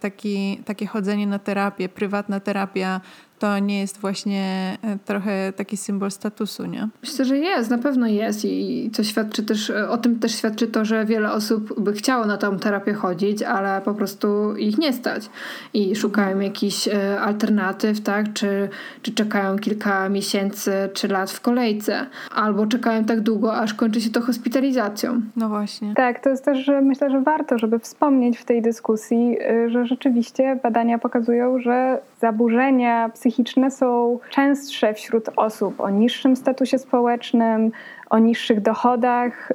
[0.00, 3.00] taki, takie chodzenie na terapię, prywatna terapia
[3.40, 6.88] to nie jest właśnie e, trochę taki symbol statusu, nie?
[7.02, 10.66] Myślę, że jest, na pewno jest i to świadczy też, e, o tym też świadczy
[10.66, 14.92] to, że wiele osób by chciało na tą terapię chodzić, ale po prostu ich nie
[14.92, 15.30] stać
[15.74, 18.32] i szukają jakichś e, alternatyw, tak?
[18.32, 18.68] Czy,
[19.02, 24.10] czy czekają kilka miesięcy czy lat w kolejce, albo czekają tak długo, aż kończy się
[24.10, 25.20] to hospitalizacją.
[25.36, 25.94] No właśnie.
[25.94, 30.60] Tak, to jest też, że myślę, że warto, żeby wspomnieć w tej dyskusji, że rzeczywiście
[30.62, 37.72] badania pokazują, że zaburzenia psychiczne psychiczne są częstsze wśród osób o niższym statusie społecznym,
[38.10, 39.54] o niższych dochodach y,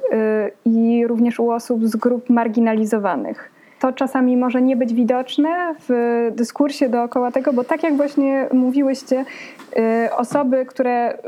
[0.64, 3.50] i również u osób z grup marginalizowanych.
[3.78, 9.24] To czasami może nie być widoczne w dyskursie dookoła tego, bo tak jak właśnie mówiłyście,
[9.78, 11.18] Y, osoby, które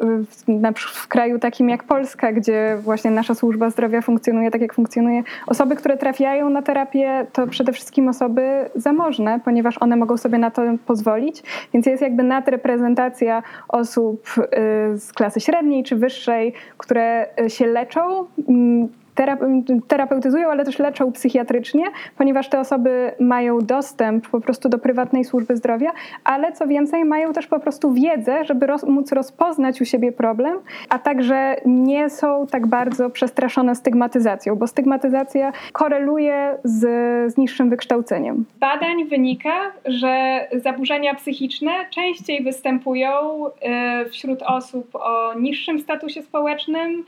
[0.74, 5.22] w, w kraju takim jak Polska, gdzie właśnie nasza służba zdrowia funkcjonuje tak, jak funkcjonuje,
[5.46, 10.50] osoby, które trafiają na terapię, to przede wszystkim osoby zamożne, ponieważ one mogą sobie na
[10.50, 11.42] to pozwolić,
[11.74, 18.88] więc jest jakby nadreprezentacja osób y, z klasy średniej czy wyższej, które się leczą mm,
[19.88, 21.84] terapeutyzują, ale też leczą psychiatrycznie,
[22.18, 25.92] ponieważ te osoby mają dostęp po prostu do prywatnej służby zdrowia,
[26.24, 30.58] ale co więcej, mają też po prostu wiedzę, żeby roz, móc rozpoznać u siebie problem,
[30.88, 36.80] a także nie są tak bardzo przestraszone stygmatyzacją, bo stygmatyzacja koreluje z,
[37.32, 38.44] z niższym wykształceniem.
[38.60, 43.10] Badań wynika, że zaburzenia psychiczne częściej występują
[43.46, 47.04] y, wśród osób o niższym statusie społecznym,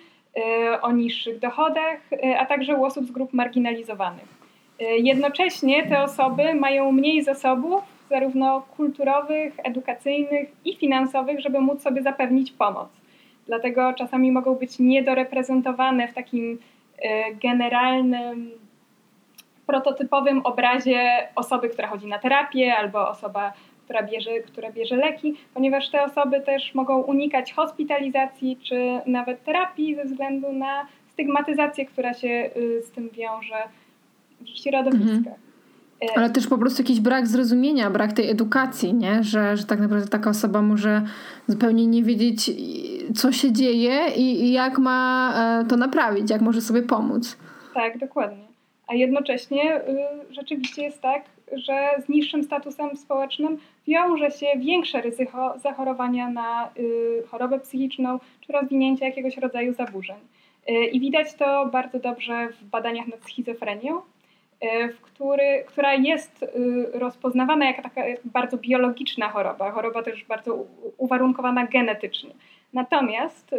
[0.83, 4.28] o niższych dochodach, e, a także u osób z grup marginalizowanych.
[4.81, 12.03] E, jednocześnie te osoby mają mniej zasobów, zarówno kulturowych, edukacyjnych i finansowych, żeby móc sobie
[12.03, 12.89] zapewnić pomoc.
[13.47, 16.59] Dlatego czasami mogą być niedoreprezentowane w takim
[17.43, 18.51] generalnym,
[19.66, 23.53] prototypowym obrazie osoby, która chodzi na terapię albo osoba,
[23.91, 29.95] która bierze, która bierze leki, ponieważ te osoby też mogą unikać hospitalizacji czy nawet terapii
[29.95, 33.57] ze względu na stygmatyzację, która się y, z tym wiąże
[34.41, 35.16] w ich środowiskach.
[35.16, 35.36] Mhm.
[36.03, 39.22] Y, Ale też po prostu jakiś brak zrozumienia, brak tej edukacji, nie?
[39.22, 41.03] Że, że tak naprawdę taka osoba może
[41.47, 42.51] zupełnie nie wiedzieć,
[43.14, 45.32] co się dzieje i, i jak ma
[45.62, 47.36] e, to naprawić, jak może sobie pomóc.
[47.74, 48.45] Tak, dokładnie.
[48.88, 51.22] A jednocześnie y, rzeczywiście jest tak,
[51.53, 58.53] że z niższym statusem społecznym wiąże się większe ryzyko zachorowania na y, chorobę psychiczną czy
[58.53, 60.17] rozwinięcia jakiegoś rodzaju zaburzeń.
[60.69, 66.45] Y, I widać to bardzo dobrze w badaniach nad schizofrenią, y, w który, która jest
[66.93, 70.65] rozpoznawana jako taka bardzo biologiczna choroba, choroba też bardzo
[70.99, 72.31] uwarunkowana genetycznie.
[72.73, 73.55] Natomiast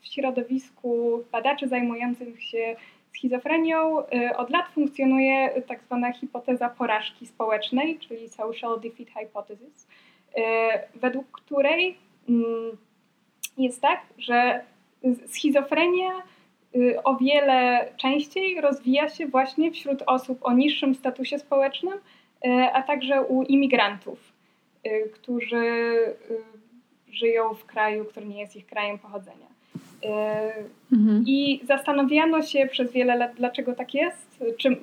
[0.00, 2.76] w środowisku badaczy zajmujących się
[3.16, 9.86] schizofrenią y, od lat funkcjonuje tak zwana hipoteza porażki społecznej, czyli social defeat hypothesis,
[10.38, 10.40] y,
[10.94, 11.98] według której
[12.28, 12.76] mm,
[13.58, 14.64] jest tak, że
[15.26, 16.10] schizofrenia
[16.76, 21.98] y, o wiele częściej rozwija się właśnie wśród osób o niższym statusie społecznym,
[22.72, 24.32] a także u imigrantów,
[25.12, 25.64] którzy
[27.08, 29.55] żyją w kraju, który nie jest ich krajem pochodzenia.
[30.92, 31.24] Mhm.
[31.26, 34.44] I zastanawiano się przez wiele lat, dlaczego tak jest.
[34.58, 34.76] Czy,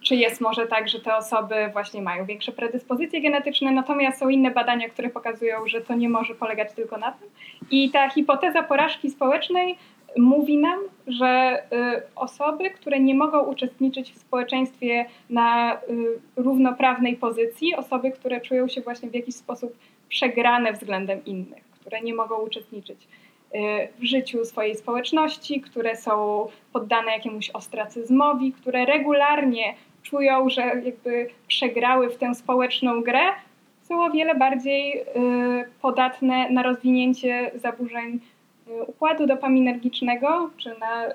[0.00, 4.50] czy jest może tak, że te osoby właśnie mają większe predyspozycje genetyczne, natomiast są inne
[4.50, 7.28] badania, które pokazują, że to nie może polegać tylko na tym.
[7.70, 9.76] I ta hipoteza porażki społecznej
[10.16, 15.78] mówi nam, że y, osoby, które nie mogą uczestniczyć w społeczeństwie na y,
[16.36, 19.76] równoprawnej pozycji, osoby, które czują się właśnie w jakiś sposób
[20.08, 23.08] przegrane względem innych, które nie mogą uczestniczyć
[23.98, 32.10] w życiu swojej społeczności, które są poddane jakiemuś ostracyzmowi, które regularnie czują, że jakby przegrały
[32.10, 33.24] w tę społeczną grę,
[33.82, 35.04] są o wiele bardziej y,
[35.82, 38.20] podatne na rozwinięcie zaburzeń
[38.68, 41.06] y, układu dopaminergicznego, czy na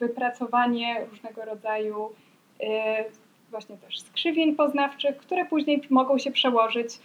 [0.00, 2.10] wypracowanie różnego rodzaju
[3.50, 6.98] właśnie też skrzywień poznawczych, które później mogą się przełożyć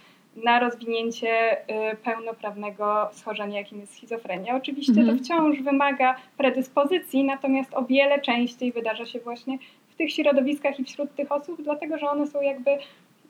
[0.44, 1.56] na rozwinięcie
[1.92, 4.56] y, pełnoprawnego schorzenia, jakim jest schizofrenia.
[4.56, 5.18] Oczywiście mhm.
[5.18, 9.58] to wciąż wymaga predyspozycji, natomiast o wiele częściej wydarza się właśnie
[9.88, 12.70] w tych środowiskach i wśród tych osób, dlatego że one są jakby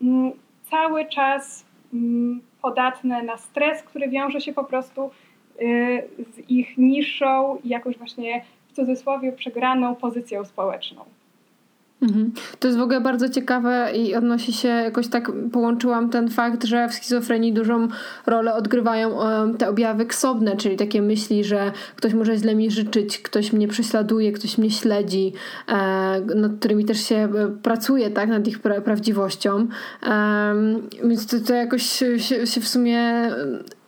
[0.03, 0.33] mm,
[0.71, 5.11] cały czas mm, podatne na stres, który wiąże się po prostu
[5.61, 11.05] y, z ich niższą, jakoś właśnie w cudzysłowie przegraną pozycją społeczną.
[12.03, 12.33] Mhm.
[12.59, 16.89] To jest w ogóle bardzo ciekawe i odnosi się, jakoś tak połączyłam ten fakt, że
[16.89, 17.89] w schizofrenii dużą
[18.27, 19.19] rolę odgrywają
[19.59, 24.33] te objawy ksobne, czyli takie myśli, że ktoś może źle mi życzyć, ktoś mnie prześladuje,
[24.33, 25.33] ktoś mnie śledzi,
[25.69, 25.73] e,
[26.21, 27.29] nad którymi też się e,
[27.63, 29.67] pracuje, tak, nad ich pra prawdziwością.
[31.05, 33.31] Więc to, to jakoś się, się w sumie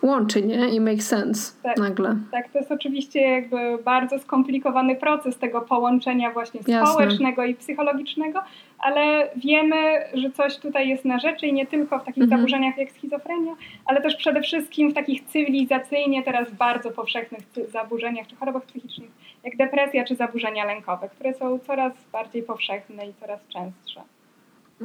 [0.02, 0.68] łączy, nie?
[0.68, 2.16] I make sense tak, nagle.
[2.30, 7.48] Tak, to jest oczywiście jakby bardzo skomplikowany proces tego połączenia właśnie społecznego Jasne.
[7.48, 8.40] i psychologicznego,
[8.78, 9.76] ale wiemy,
[10.14, 12.40] że coś tutaj jest na rzeczy i nie tylko w takich mhm.
[12.40, 13.52] zaburzeniach jak schizofrenia,
[13.86, 19.10] ale też przede wszystkim w takich cywilizacyjnie teraz bardzo powszechnych zaburzeniach czy chorobach psychicznych,
[19.44, 24.00] jak depresja czy zaburzenia lękowe, które są coraz bardziej powszechne i coraz częstsze.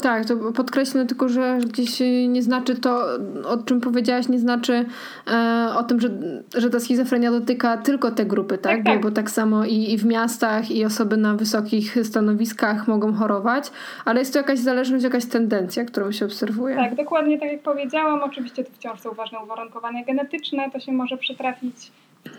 [0.02, 3.06] Tak, to podkreślę tylko, że gdzieś nie znaczy to,
[3.48, 4.86] o czym powiedziałaś, nie znaczy
[5.28, 6.10] e, o tym, że,
[6.56, 8.78] że ta schizofrenia dotyka tylko te grupy, tak?
[8.78, 9.02] tak, tak.
[9.02, 13.72] Bo, bo tak samo i, i w miastach, i osoby na wysokich stanowiskach mogą chorować,
[14.06, 16.76] ale jest to jakaś zależność, jakaś tendencja, którą się obserwuje.
[16.76, 18.24] Tak, dokładnie tak jak powiedziałam.
[18.24, 21.92] Oczywiście to wciąż są ważne uwarunkowania genetyczne, to się może przytrafić.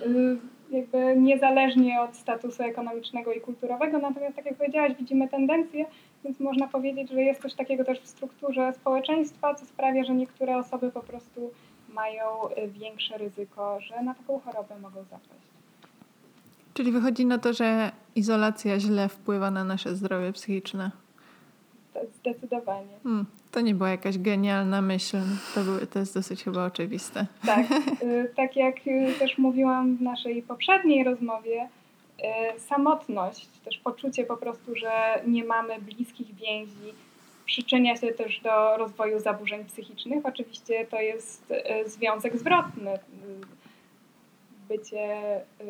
[0.07, 0.37] Yy,
[0.71, 5.85] jakby niezależnie od statusu ekonomicznego i kulturowego, natomiast tak jak powiedziałaś, widzimy tendencje,
[6.25, 10.57] więc można powiedzieć, że jest coś takiego też w strukturze społeczeństwa, co sprawia, że niektóre
[10.57, 11.51] osoby po prostu
[11.95, 15.45] mają y, większe ryzyko, że na taką chorobę mogą zapaść.
[16.75, 20.91] Czyli wychodzi na to, że izolacja źle wpływa na nasze zdrowie psychiczne.
[22.20, 22.99] Zdecydowanie.
[23.03, 25.16] Hmm, to nie była jakaś genialna myśl,
[25.55, 27.27] to, były, to jest dosyć chyba oczywiste.
[27.47, 27.66] Tak,
[28.03, 31.68] y, tak jak y, też mówiłam w naszej poprzedniej rozmowie,
[32.59, 36.95] samotność, też poczucie po prostu, że nie mamy bliskich więzi,
[37.47, 40.27] przyczynia się też do rozwoju zaburzeń psychicznych.
[40.27, 42.95] Oczywiście to jest y, związek zwrotny.
[42.95, 42.99] Y,
[44.69, 45.21] bycie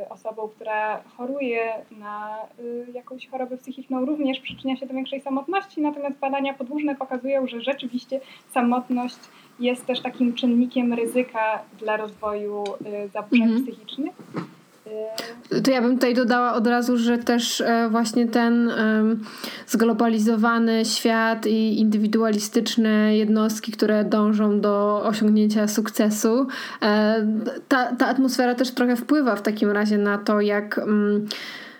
[0.09, 2.38] osobą, która choruje na
[2.95, 8.20] jakąś chorobę psychiczną również przyczynia się do większej samotności, natomiast badania podłużne pokazują, że rzeczywiście
[8.53, 9.18] samotność
[9.61, 12.64] jest też takim czynnikiem ryzyka dla rozwoju
[13.12, 13.62] zaburzeń mm -hmm.
[13.62, 14.14] psychicznych.
[15.64, 18.70] To ja bym tutaj dodała od razu, że też e, właśnie ten
[19.66, 26.47] zglobalizowany świat i indywidualistyczne jednostki, które dążą do osiągnięcia sukcesu,
[26.82, 27.26] e,
[27.68, 31.26] ta, ta atmosfera też trochę wpływa w takim razie na to, jak mm,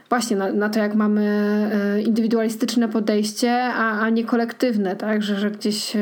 [0.09, 1.25] właśnie na, na, to, jak mamy
[1.73, 5.23] e, indywidualistyczne podejście, a, a nie kolektywne, tak?
[5.23, 5.97] Że, że gdzieś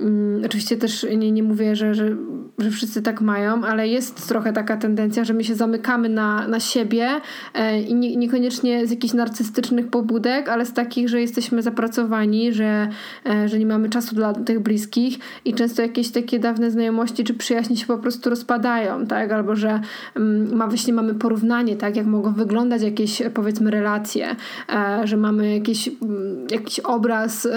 [0.00, 2.16] Mm, oczywiście też nie, nie mówię, że, że,
[2.60, 6.60] że wszyscy tak mają, ale jest trochę taka tendencja, że my się zamykamy na, na
[6.60, 7.08] siebie
[7.54, 12.88] e, i nie, niekoniecznie z jakichś narcystycznych pobudek, ale z takich, że jesteśmy zapracowani, że,
[13.26, 17.34] e, że nie mamy czasu dla tych bliskich i często jakieś takie dawne znajomości czy
[17.34, 19.32] przyjaźnie się po prostu rozpadają, tak?
[19.32, 19.80] Albo że
[20.16, 21.96] mm, ma, właśnie mamy porównanie, tak?
[21.96, 24.36] Jak mogą wyglądać jakieś powiedzmy relacje,
[24.72, 27.48] e, że mamy jakiś, mm, jakiś obraz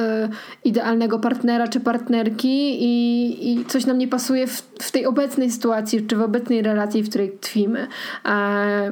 [0.63, 6.07] idealnego partnera czy partnerki i, i coś nam nie pasuje w, w tej obecnej sytuacji,
[6.07, 7.87] czy w obecnej relacji, w której tkwimy.
[8.25, 8.91] E,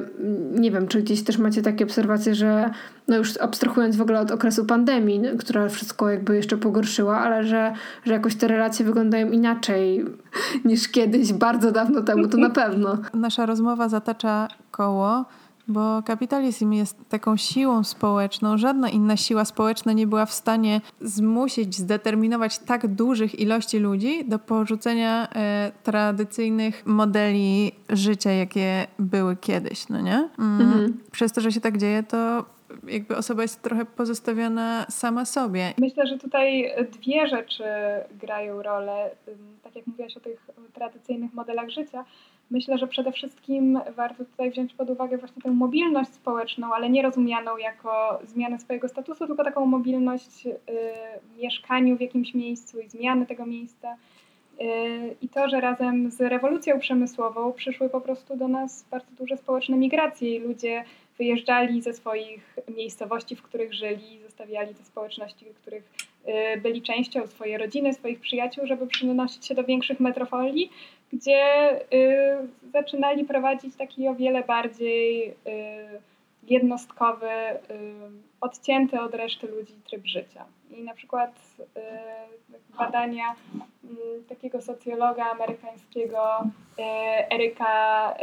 [0.52, 2.70] nie wiem, czy gdzieś też macie takie obserwacje, że
[3.08, 7.72] no już abstrahując w ogóle od okresu pandemii, która wszystko jakby jeszcze pogorszyła, ale że,
[8.04, 10.04] że jakoś te relacje wyglądają inaczej
[10.64, 12.98] niż kiedyś, bardzo dawno temu, to na pewno.
[13.14, 15.24] Nasza rozmowa zatacza koło
[15.68, 18.58] bo kapitalizm jest taką siłą społeczną.
[18.58, 24.38] Żadna inna siła społeczna nie była w stanie zmusić, zdeterminować tak dużych ilości ludzi do
[24.38, 30.28] porzucenia e, tradycyjnych modeli życia, jakie były kiedyś, no nie?
[30.38, 30.60] Mm.
[30.60, 31.00] Mhm.
[31.12, 32.44] Przez to, że się tak dzieje, to
[32.88, 35.74] jakby osoba jest trochę pozostawiona sama sobie.
[35.78, 37.64] Myślę, że tutaj dwie rzeczy
[38.20, 39.10] grają rolę.
[39.62, 42.04] Tak jak mówiłaś o tych tradycyjnych modelach życia,
[42.52, 47.02] Myślę, że przede wszystkim warto tutaj wziąć pod uwagę właśnie tę mobilność społeczną, ale nie
[47.02, 50.56] rozumianą jako zmianę swojego statusu, tylko taką mobilność y,
[51.22, 53.96] w mieszkaniu w jakimś miejscu i zmiany tego miejsca.
[54.60, 59.36] Y, I to, że razem z rewolucją przemysłową przyszły po prostu do nas bardzo duże
[59.36, 60.84] społeczne migracje i ludzie
[61.18, 65.84] wyjeżdżali ze swoich miejscowości, w których żyli, zostawiali te społeczności, w których
[66.56, 70.70] y, byli częścią, swoje rodziny, swoich przyjaciół, żeby przynosić się do większych metropolii,
[71.12, 75.34] gdzie y, zaczynali prowadzić taki o wiele bardziej y,
[76.42, 77.94] jednostkowy, y,
[78.40, 80.44] odcięty od reszty ludzi tryb życia.
[80.70, 83.34] I na przykład y, badania
[84.28, 86.44] takiego socjologa amerykańskiego
[86.78, 86.82] y,
[87.34, 88.14] Eryka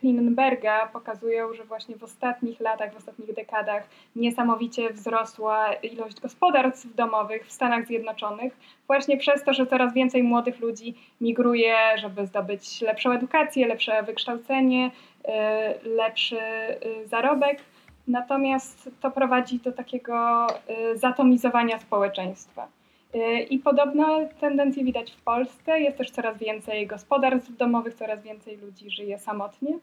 [0.00, 7.46] Klinenberga pokazują, że właśnie w ostatnich latach, w ostatnich dekadach niesamowicie wzrosła ilość gospodarstw domowych
[7.46, 13.12] w Stanach Zjednoczonych, właśnie przez to, że coraz więcej młodych ludzi migruje, żeby zdobyć lepszą
[13.12, 14.90] edukację, lepsze wykształcenie,
[15.84, 16.38] lepszy
[17.06, 17.58] zarobek.
[18.08, 20.46] Natomiast to prowadzi do takiego
[20.94, 22.77] zatomizowania społeczeństwa.
[23.14, 25.80] Y, I podobno tendencje widać w Polsce.
[25.80, 29.78] Jest też coraz więcej gospodarstw domowych, coraz więcej ludzi żyje samotnie.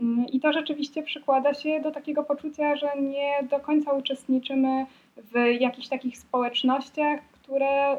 [0.00, 5.60] Mm, I to rzeczywiście przykłada się do takiego poczucia, że nie do końca uczestniczymy w
[5.60, 7.98] jakichś takich społecznościach, które y,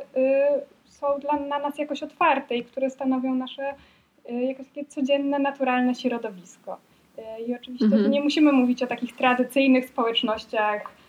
[0.85, 3.73] są dla, na nas jakoś otwarte i które stanowią nasze
[4.29, 6.77] jakoś takie codzienne, naturalne środowisko.
[7.47, 8.11] I oczywiście mhm.
[8.11, 11.00] nie musimy mówić o takich tradycyjnych społecznościach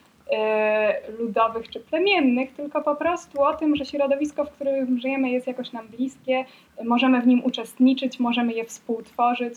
[1.19, 5.73] ludowych czy plemiennych, tylko po prostu o tym, że środowisko, w którym żyjemy, jest jakoś
[5.73, 6.45] nam bliskie,
[6.85, 9.55] możemy w nim uczestniczyć, możemy je współtworzyć.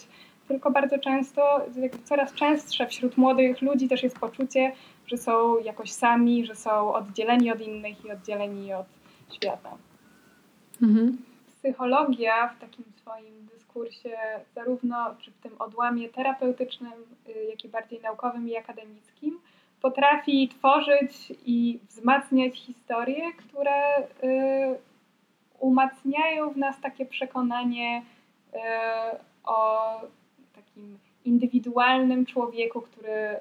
[0.47, 1.61] Tylko bardzo często,
[2.03, 4.71] coraz częstsze wśród młodych ludzi też jest poczucie,
[5.07, 8.85] że są jakoś sami, że są oddzieleni od innych i oddzieleni od
[9.33, 9.77] świata.
[10.81, 11.17] Mhm.
[11.61, 13.45] Psychologia w takim swoim
[13.75, 14.17] kursie,
[14.55, 16.93] zarówno czy w tym odłamie terapeutycznym,
[17.29, 19.39] y, jak i bardziej naukowym i akademickim,
[19.81, 24.05] potrafi tworzyć i wzmacniać historie, które y,
[25.59, 28.01] umacniają w nas takie przekonanie
[28.53, 28.57] y,
[29.43, 30.01] o
[30.55, 33.39] takim indywidualnym człowieku, który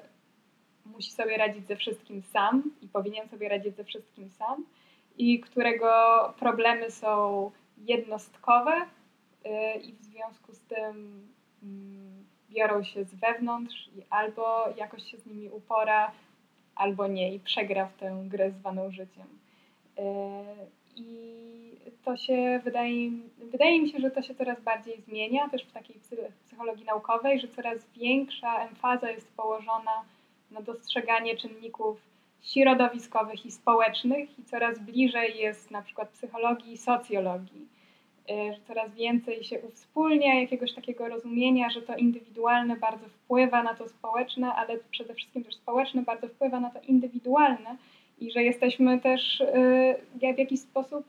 [0.85, 4.65] musi sobie radzić ze wszystkim sam i powinien sobie radzić ze wszystkim sam
[5.17, 5.89] i którego
[6.39, 8.71] problemy są jednostkowe,
[9.45, 11.27] Y, i w związku z tym
[11.63, 16.11] mm, biorą się z wewnątrz i albo jakoś się z nimi upora,
[16.75, 19.27] albo nie i przegra w tę grę zwaną życiem.
[19.99, 20.01] Y,
[20.95, 21.35] I
[22.05, 25.95] to się wydaje, wydaje mi się, że to się coraz bardziej zmienia też w takiej
[26.45, 30.03] psychologii naukowej, że coraz większa emfaza jest położona
[30.51, 31.97] na dostrzeganie czynników
[32.41, 37.74] środowiskowych i społecznych i coraz bliżej jest na przykład psychologii i socjologii
[38.29, 43.89] że coraz więcej się uwspólnia, jakiegoś takiego rozumienia, że to indywidualne bardzo wpływa na to
[43.89, 47.77] społeczne, ale przede wszystkim też społeczne bardzo wpływa na to indywidualne
[48.21, 49.45] i że jesteśmy też y,
[50.15, 51.05] w jakiś sposób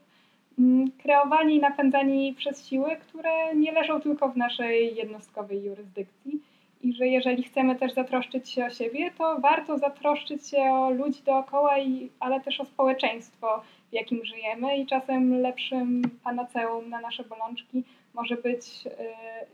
[0.59, 6.39] mm, kreowani i napędzani przez siły, które nie leżą tylko w naszej jednostkowej jurysdykcji
[6.81, 11.23] i że jeżeli chcemy też zatroszczyć się o siebie, to warto zatroszczyć się o ludzi
[11.23, 14.77] dookoła, i, ale też o społeczeństwo, w jakim żyjemy.
[14.77, 18.91] I czasem lepszym panaceum na nasze bolączki może być y,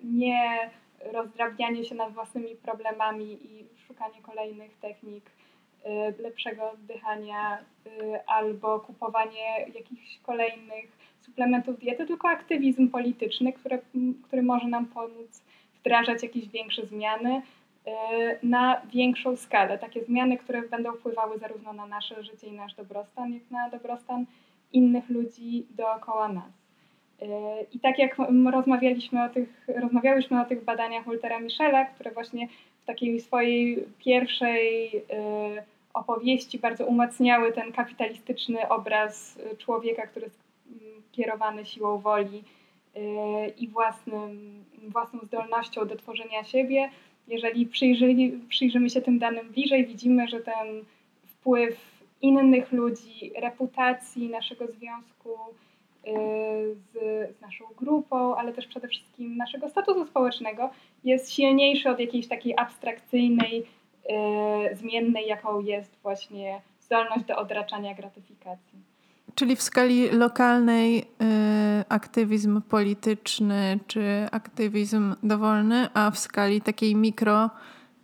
[0.04, 0.70] nie
[1.14, 9.66] rozdrabnianie się nad własnymi problemami i szukanie kolejnych technik y, lepszego oddychania y, albo kupowanie
[9.76, 13.82] jakichś kolejnych suplementów diety, tylko aktywizm polityczny, który,
[14.24, 15.44] który może nam pomóc
[15.84, 17.42] wdrażać jakieś większe zmiany
[18.44, 19.78] na większą skalę.
[19.78, 24.26] Takie zmiany, które będą wpływały zarówno na nasze życie i nasz dobrostan, jak na dobrostan
[24.74, 26.52] innych ludzi dookoła nas.
[27.74, 28.16] I tak jak
[28.52, 32.48] rozmawialiśmy o tych, rozmawiałyśmy o tych badaniach Waltera Michela, które właśnie
[32.84, 35.02] w takiej swojej pierwszej y,
[35.94, 42.63] opowieści bardzo umacniały ten kapitalistyczny obraz człowieka, który jest mm, kierowany siłą woli y,
[43.58, 46.90] i własnym, własną zdolnością do tworzenia siebie.
[47.28, 47.66] Jeżeli
[48.50, 50.86] przyjrzymy się tym danym bliżej, widzimy, że ten
[51.26, 55.38] wpływ innych ludzi, reputacji naszego związku,
[56.08, 56.94] Y, z,
[57.38, 60.70] z, naszą grupą, ale też przede wszystkim naszego statusu społecznego
[61.04, 63.64] jest silniejszy od jakiejś takiej abstrakcyjnej,
[64.72, 68.93] y, zmiennej, jaką jest właśnie zdolność do odraczania gratyfikacji.
[69.36, 71.06] Czyli w skali lokalnej y,
[71.90, 77.50] aktywizm polityczny czy aktywizm dowolny, a w skali takiej mikro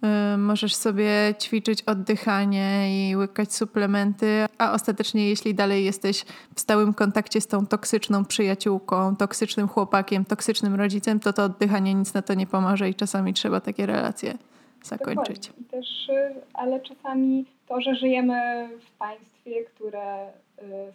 [0.04, 6.26] Y, możesz sobie ćwiczyć oddychanie i łykać suplementy, a ostatecznie, jeśli dalej jesteś
[6.56, 12.14] w stałym kontakcie z tą toksyczną przyjaciółką, toksycznym chłopakiem, toksycznym rodzicem, to to oddychanie nic
[12.14, 14.38] na to nie pomoże i czasami trzeba takie relacje
[14.84, 15.52] zakończyć.
[15.72, 20.32] Też, y, ale czasami to, że żyjemy w państwie, które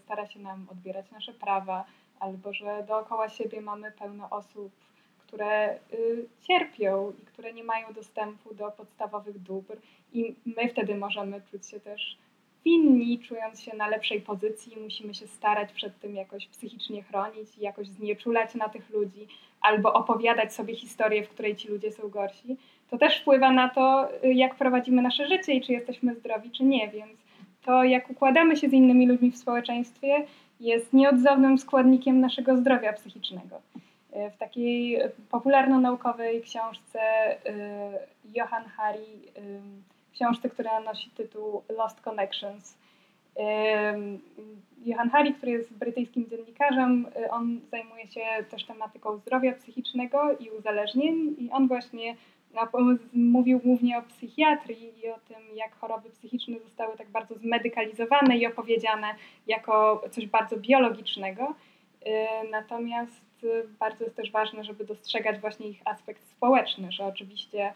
[0.04, 1.84] stara się nam odbierać nasze prawa,
[2.20, 4.72] albo że dookoła siebie mamy pełno osób,
[5.26, 9.76] które y, cierpią i które nie mają dostępu do podstawowych dóbr,
[10.12, 12.18] i my wtedy możemy czuć się też
[12.64, 17.60] winni, czując się na lepszej pozycji, musimy się starać przed tym jakoś psychicznie chronić i
[17.60, 19.28] jakoś znieczulać na tych ludzi,
[19.60, 22.56] albo opowiadać sobie historię, w której ci ludzie są gorsi.
[22.90, 26.64] To też wpływa na to, y, jak prowadzimy nasze życie i czy jesteśmy zdrowi, czy
[26.64, 27.23] nie, więc
[27.64, 30.26] to, jak układamy się z innymi ludźmi w społeczeństwie,
[30.60, 33.60] jest nieodzownym składnikiem naszego zdrowia psychicznego.
[34.14, 34.98] E, w takiej
[35.30, 37.36] popularno-naukowej książce e,
[38.34, 39.40] Johan Hari, e,
[40.12, 42.78] książce, która nosi tytuł Lost Connections.
[44.84, 51.36] Johan Hari, który jest brytyjskim dziennikarzem, on zajmuje się też tematyką zdrowia psychicznego i uzależnień
[51.38, 52.16] i on właśnie
[53.12, 58.46] mówił głównie o psychiatrii i o tym, jak choroby psychiczne zostały tak bardzo zmedykalizowane i
[58.46, 59.14] opowiedziane
[59.46, 61.54] jako coś bardzo biologicznego.
[62.50, 63.24] Natomiast
[63.78, 67.72] bardzo jest też ważne, żeby dostrzegać właśnie ich aspekt społeczny, że oczywiście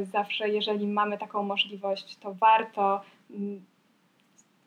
[0.00, 3.00] y, zawsze, jeżeli mamy taką możliwość, to warto
[3.30, 3.64] mm,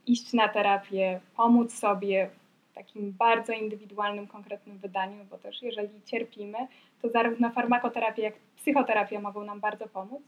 [0.08, 2.30] iść na terapię, pomóc sobie
[2.76, 6.58] takim bardzo indywidualnym, konkretnym wydaniu, bo też jeżeli cierpimy,
[7.02, 10.22] to zarówno farmakoterapia, jak psychoterapia mogą nam bardzo pomóc.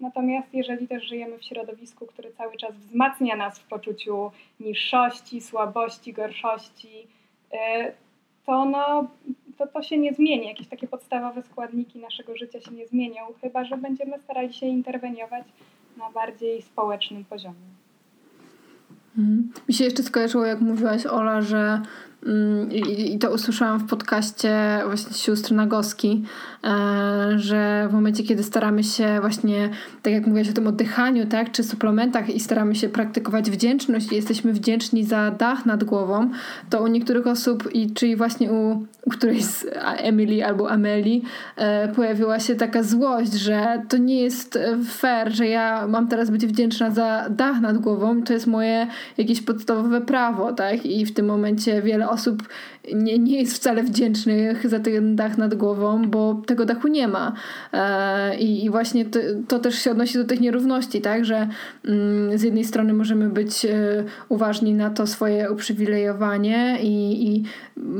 [0.00, 4.30] Natomiast jeżeli też żyjemy w środowisku, które cały czas wzmacnia nas w poczuciu
[4.60, 7.06] niższości, słabości, gorszości,
[7.52, 7.56] y,
[8.46, 9.06] to no,
[9.58, 10.46] to, to się nie zmieni.
[10.46, 15.44] Jakieś takie podstawowe składniki naszego życia się nie zmienią, chyba że będziemy starali się interweniować
[15.96, 17.83] na bardziej społecznym poziomie.
[19.18, 19.52] Mhm.
[19.68, 21.80] Mi się jeszcze skojarzyło, jak mówiłaś, Ola, że
[23.14, 26.24] i, to usłyszałam w podcaście właśnie sióstr Nagoski,
[26.64, 29.70] e, że w momencie, kiedy staramy się właśnie,
[30.02, 34.14] tak jak mówiłaś o tym oddychaniu, tak, czy suplementach i staramy się praktykować wdzięczność i
[34.14, 36.30] jesteśmy wdzięczni za dach nad głową,
[36.70, 39.66] to u niektórych osób, i czyli właśnie u, u którejś z
[39.96, 41.22] Emily albo Ameli
[41.56, 44.58] e, pojawiła się taka złość, że to nie jest
[44.88, 48.86] fair, że ja mam teraz być wdzięczna za dach nad głową, to jest moje
[49.18, 50.86] jakieś podstawowe prawo, tak?
[50.86, 52.42] I w tym momencie wiele osób
[52.92, 57.32] nie, nie jest wcale wdzięcznych za ten dach nad głową, bo tego dachu nie ma.
[57.72, 61.24] E, I, i właśnie to, to, też się odnosi do tych nierówności, tak?
[61.24, 61.48] Że
[61.84, 67.44] mm, z jednej strony możemy być e, uważni na to swoje uprzywilejowanie i, i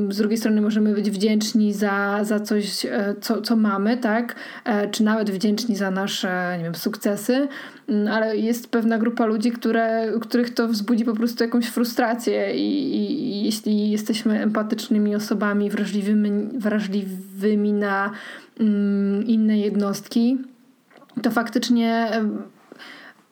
[0.09, 4.35] z drugiej strony możemy być wdzięczni za, za coś, e, co, co mamy, tak?
[4.91, 7.49] Czy nawet wdzięczni za nasze, nie wiem, sukcesy,
[8.11, 13.45] ale jest pewna grupa ludzi, które, których to wzbudzi po prostu jakąś frustrację i, i,
[13.45, 18.11] jeśli jesteśmy empatycznymi osobami wrażliwymi, wrażliwymi na
[19.27, 20.39] inne jednostki,
[21.23, 22.11] to faktycznie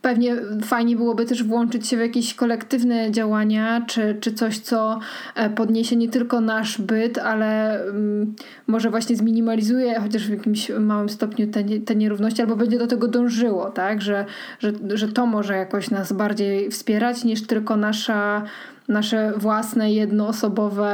[0.03, 4.99] Pewnie fajnie byłoby też włączyć się w jakieś kolektywne działania, czy, czy coś, co
[5.35, 8.35] e, podniesie nie tylko nasz byt, ale um,
[8.67, 13.09] może właśnie zminimalizuje chociaż w jakimś małym stopniu te, te nierówności, albo będzie do tego
[13.09, 14.03] dążyło, tak?
[14.03, 14.27] Że,
[14.59, 18.43] że, że to może jakoś nas bardziej wspierać niż tylko nasza,
[18.89, 20.91] nasze własne jednoosobowe,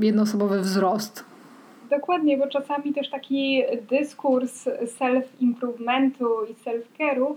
[0.00, 1.24] e, jednoosobowy wzrost.
[1.90, 4.68] Dokładnie, bo czasami też taki dyskurs
[4.98, 7.34] self-improvementu i self-care'u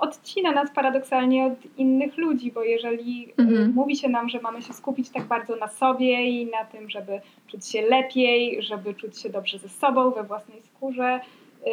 [0.00, 3.72] odcina nas paradoksalnie od innych ludzi, bo jeżeli e, mhm.
[3.74, 7.20] mówi się nam, że mamy się skupić tak bardzo na sobie i na tym, żeby
[7.46, 11.20] czuć się lepiej, żeby czuć się dobrze ze sobą, we własnej skórze,
[11.66, 11.70] e,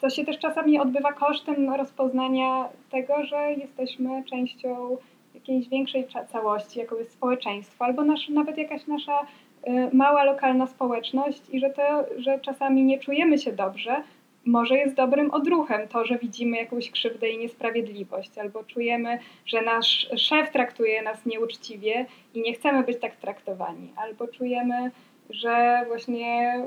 [0.00, 4.96] to się też czasami odbywa kosztem rozpoznania tego, że jesteśmy częścią
[5.34, 9.18] jakiejś większej całości, jaką jest społeczeństwo, albo nasz, nawet jakaś nasza
[9.92, 11.82] mała lokalna społeczność i że to,
[12.16, 14.02] że czasami nie czujemy się dobrze,
[14.46, 20.08] może jest dobrym odruchem to, że widzimy jakąś krzywdę i niesprawiedliwość, albo czujemy, że nasz
[20.16, 24.90] szef traktuje nas nieuczciwie i nie chcemy być tak traktowani, albo czujemy,
[25.30, 26.62] że właśnie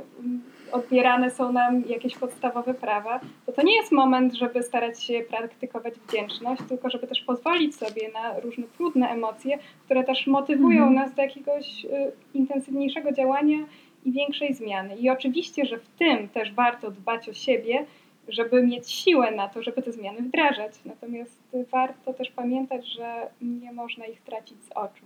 [0.71, 5.93] odbierane są nam jakieś podstawowe prawa, to to nie jest moment, żeby starać się praktykować
[5.93, 10.93] wdzięczność, tylko żeby też pozwolić sobie na różne trudne emocje, które też motywują mhm.
[10.93, 11.89] nas do jakiegoś y,
[12.33, 13.57] intensywniejszego działania
[14.05, 14.95] i większej zmiany.
[14.95, 17.85] I oczywiście, że w tym też warto dbać o siebie,
[18.27, 20.71] żeby mieć siłę na to, żeby te zmiany wdrażać.
[20.85, 21.41] Natomiast
[21.71, 25.05] warto też pamiętać, że nie można ich tracić z oczu.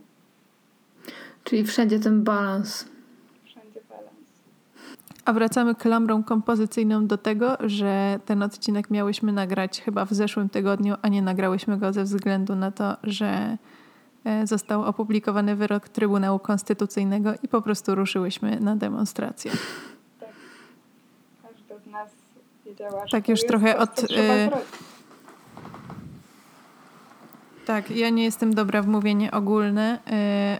[1.43, 2.89] Czyli wszędzie ten balans.
[3.45, 4.17] Wszędzie balans.
[5.25, 10.95] A wracamy klamrą kompozycyjną do tego, że ten odcinek miałyśmy nagrać chyba w zeszłym tygodniu,
[11.01, 13.57] a nie nagrałyśmy go ze względu na to, że
[14.43, 19.51] został opublikowany wyrok Trybunału Konstytucyjnego i po prostu ruszyłyśmy na demonstrację.
[20.19, 20.29] Tak.
[21.41, 22.09] Każda z nas
[22.65, 24.03] wiedziała, że tak już trochę od.
[24.03, 24.49] Y
[27.65, 29.99] tak, ja nie jestem dobra w mówienie ogólne,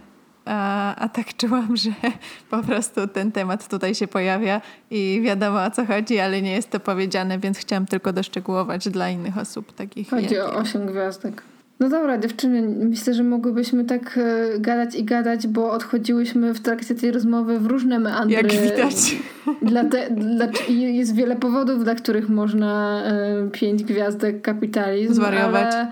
[0.03, 1.89] y a, a tak czułam, że
[2.51, 4.61] po prostu ten temat tutaj się pojawia
[4.91, 9.09] i wiadomo o co chodzi, ale nie jest to powiedziane, więc chciałam tylko doszczegółować dla
[9.09, 10.09] innych osób takich.
[10.09, 11.43] Chodzi o osiem gwiazdek.
[11.79, 16.95] No dobra, dziewczyny, myślę, że mogłybyśmy tak e, gadać i gadać, bo odchodziłyśmy w trakcie
[16.95, 18.35] tej rozmowy w różne meandry.
[18.35, 19.15] Jak widać.
[19.61, 25.13] Dla te, dla, jest wiele powodów, dla których można e, pięć gwiazdek kapitalizm.
[25.13, 25.75] Zwariować.
[25.75, 25.91] Ale,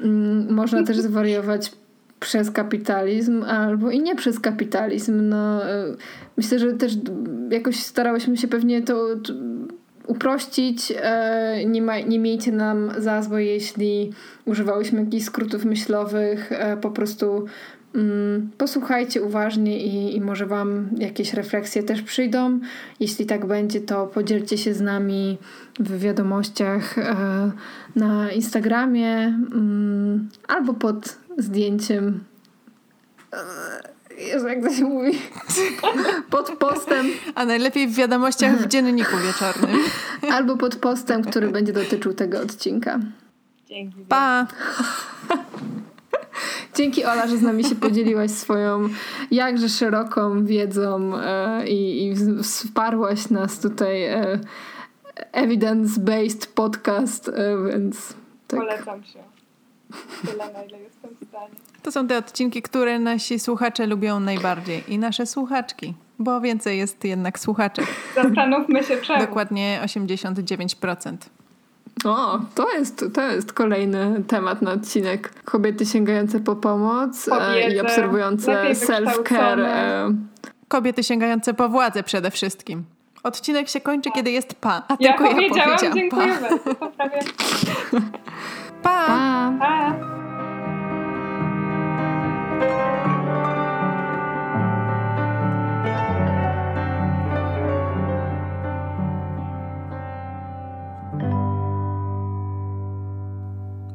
[0.00, 1.72] mm, można też zwariować
[2.20, 5.28] przez kapitalizm albo i nie przez kapitalizm.
[5.28, 5.84] No, e,
[6.36, 6.92] myślę, że też
[7.50, 9.32] jakoś starałyśmy się pewnie to, to
[10.06, 10.92] uprościć.
[10.96, 14.12] E, nie, ma, nie miejcie nam za złe, jeśli
[14.44, 16.52] używałyśmy jakichś skrótów myślowych.
[16.52, 17.46] E, po prostu
[17.94, 22.60] mm, posłuchajcie uważnie i, i może Wam jakieś refleksje też przyjdą.
[23.00, 25.38] Jeśli tak będzie, to podzielcie się z nami
[25.80, 27.50] w wiadomościach e,
[27.96, 32.20] na Instagramie mm, albo pod zdjęciem
[34.18, 35.18] Jezu, jak to się mówi?
[36.30, 37.06] Pod postem.
[37.34, 39.80] A najlepiej w wiadomościach w dzienniku wieczornym.
[40.32, 42.98] Albo pod postem, który będzie dotyczył tego odcinka.
[43.66, 43.96] Dzięki.
[44.08, 44.46] Pa!
[46.74, 48.88] Dzięki Ola, że z nami się podzieliłaś swoją
[49.30, 54.40] jakże szeroką wiedzą e, i, i wsparłaś nas tutaj e,
[55.32, 57.32] evidence-based podcast, e,
[57.70, 58.14] więc
[58.48, 58.60] tak.
[58.60, 59.18] Polecam się.
[60.26, 61.54] Tyle, na ile jestem w stanie.
[61.86, 67.04] To są te odcinki, które nasi słuchacze lubią najbardziej i nasze słuchaczki, bo więcej jest
[67.04, 67.86] jednak słuchaczek.
[68.14, 69.20] Zastanówmy się czemu.
[69.20, 71.16] Dokładnie 89%.
[72.04, 75.34] O, to jest, to jest kolejny temat na odcinek.
[75.44, 79.60] Kobiety sięgające po pomoc e, i obserwujące self-care.
[79.60, 80.14] E.
[80.68, 82.84] Kobiety sięgające po władzę przede wszystkim.
[83.22, 86.40] Odcinek się kończy, kiedy jest pa, a ja tylko ja powiedziałam dziękuję pa.
[86.40, 86.58] bardzo.
[88.82, 89.06] pa.
[89.06, 89.52] pa.
[89.58, 90.25] pa.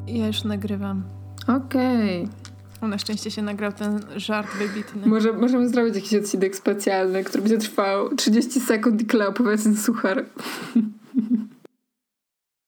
[0.06, 1.02] Ja już nagrywam.
[1.48, 2.22] Okej.
[2.22, 2.88] Okay.
[2.88, 5.06] Na szczęście się nagrał ten żart wybitny.
[5.06, 10.24] Może, możemy zrobić jakiś odcinek specjalny, który będzie trwał 30 sekund i Kleo ten suchar.